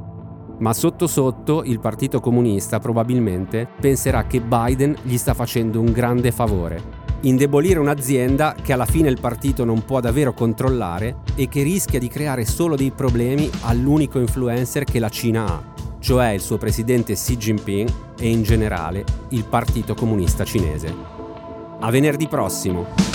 Ma 0.60 0.72
sotto 0.72 1.08
sotto 1.08 1.64
il 1.64 1.80
Partito 1.80 2.20
Comunista 2.20 2.78
probabilmente 2.78 3.68
penserà 3.82 4.28
che 4.28 4.40
Biden 4.40 4.96
gli 5.02 5.18
sta 5.18 5.34
facendo 5.34 5.80
un 5.80 5.92
grande 5.92 6.32
favore 6.32 7.05
indebolire 7.22 7.80
un'azienda 7.80 8.56
che 8.62 8.74
alla 8.74 8.86
fine 8.86 9.10
il 9.10 9.20
partito 9.20 9.64
non 9.64 9.84
può 9.86 10.00
davvero 10.00 10.34
controllare 10.34 11.18
e 11.36 11.48
che 11.48 11.64
rischia 11.64 12.00
di 12.00 12.08
creare 12.08 12.46
solo 12.46 12.76
dei 12.76 12.92
problemi 12.92 13.50
all'unico 13.62 14.20
influencer 14.20 14.84
che 14.84 15.00
la 15.00 15.10
Cina 15.10 15.46
ha, 15.46 15.64
cioè 16.00 16.30
il 16.30 16.42
suo 16.42 16.58
presidente 16.58 17.14
Xi 17.14 17.38
Jinping 17.38 17.90
e 18.20 18.30
in 18.30 18.44
generale 18.44 19.04
il 19.30 19.44
Partito 19.44 19.96
Comunista 19.96 20.44
Cinese. 20.44 20.94
A 21.80 21.90
venerdì 21.90 22.28
prossimo! 22.28 23.15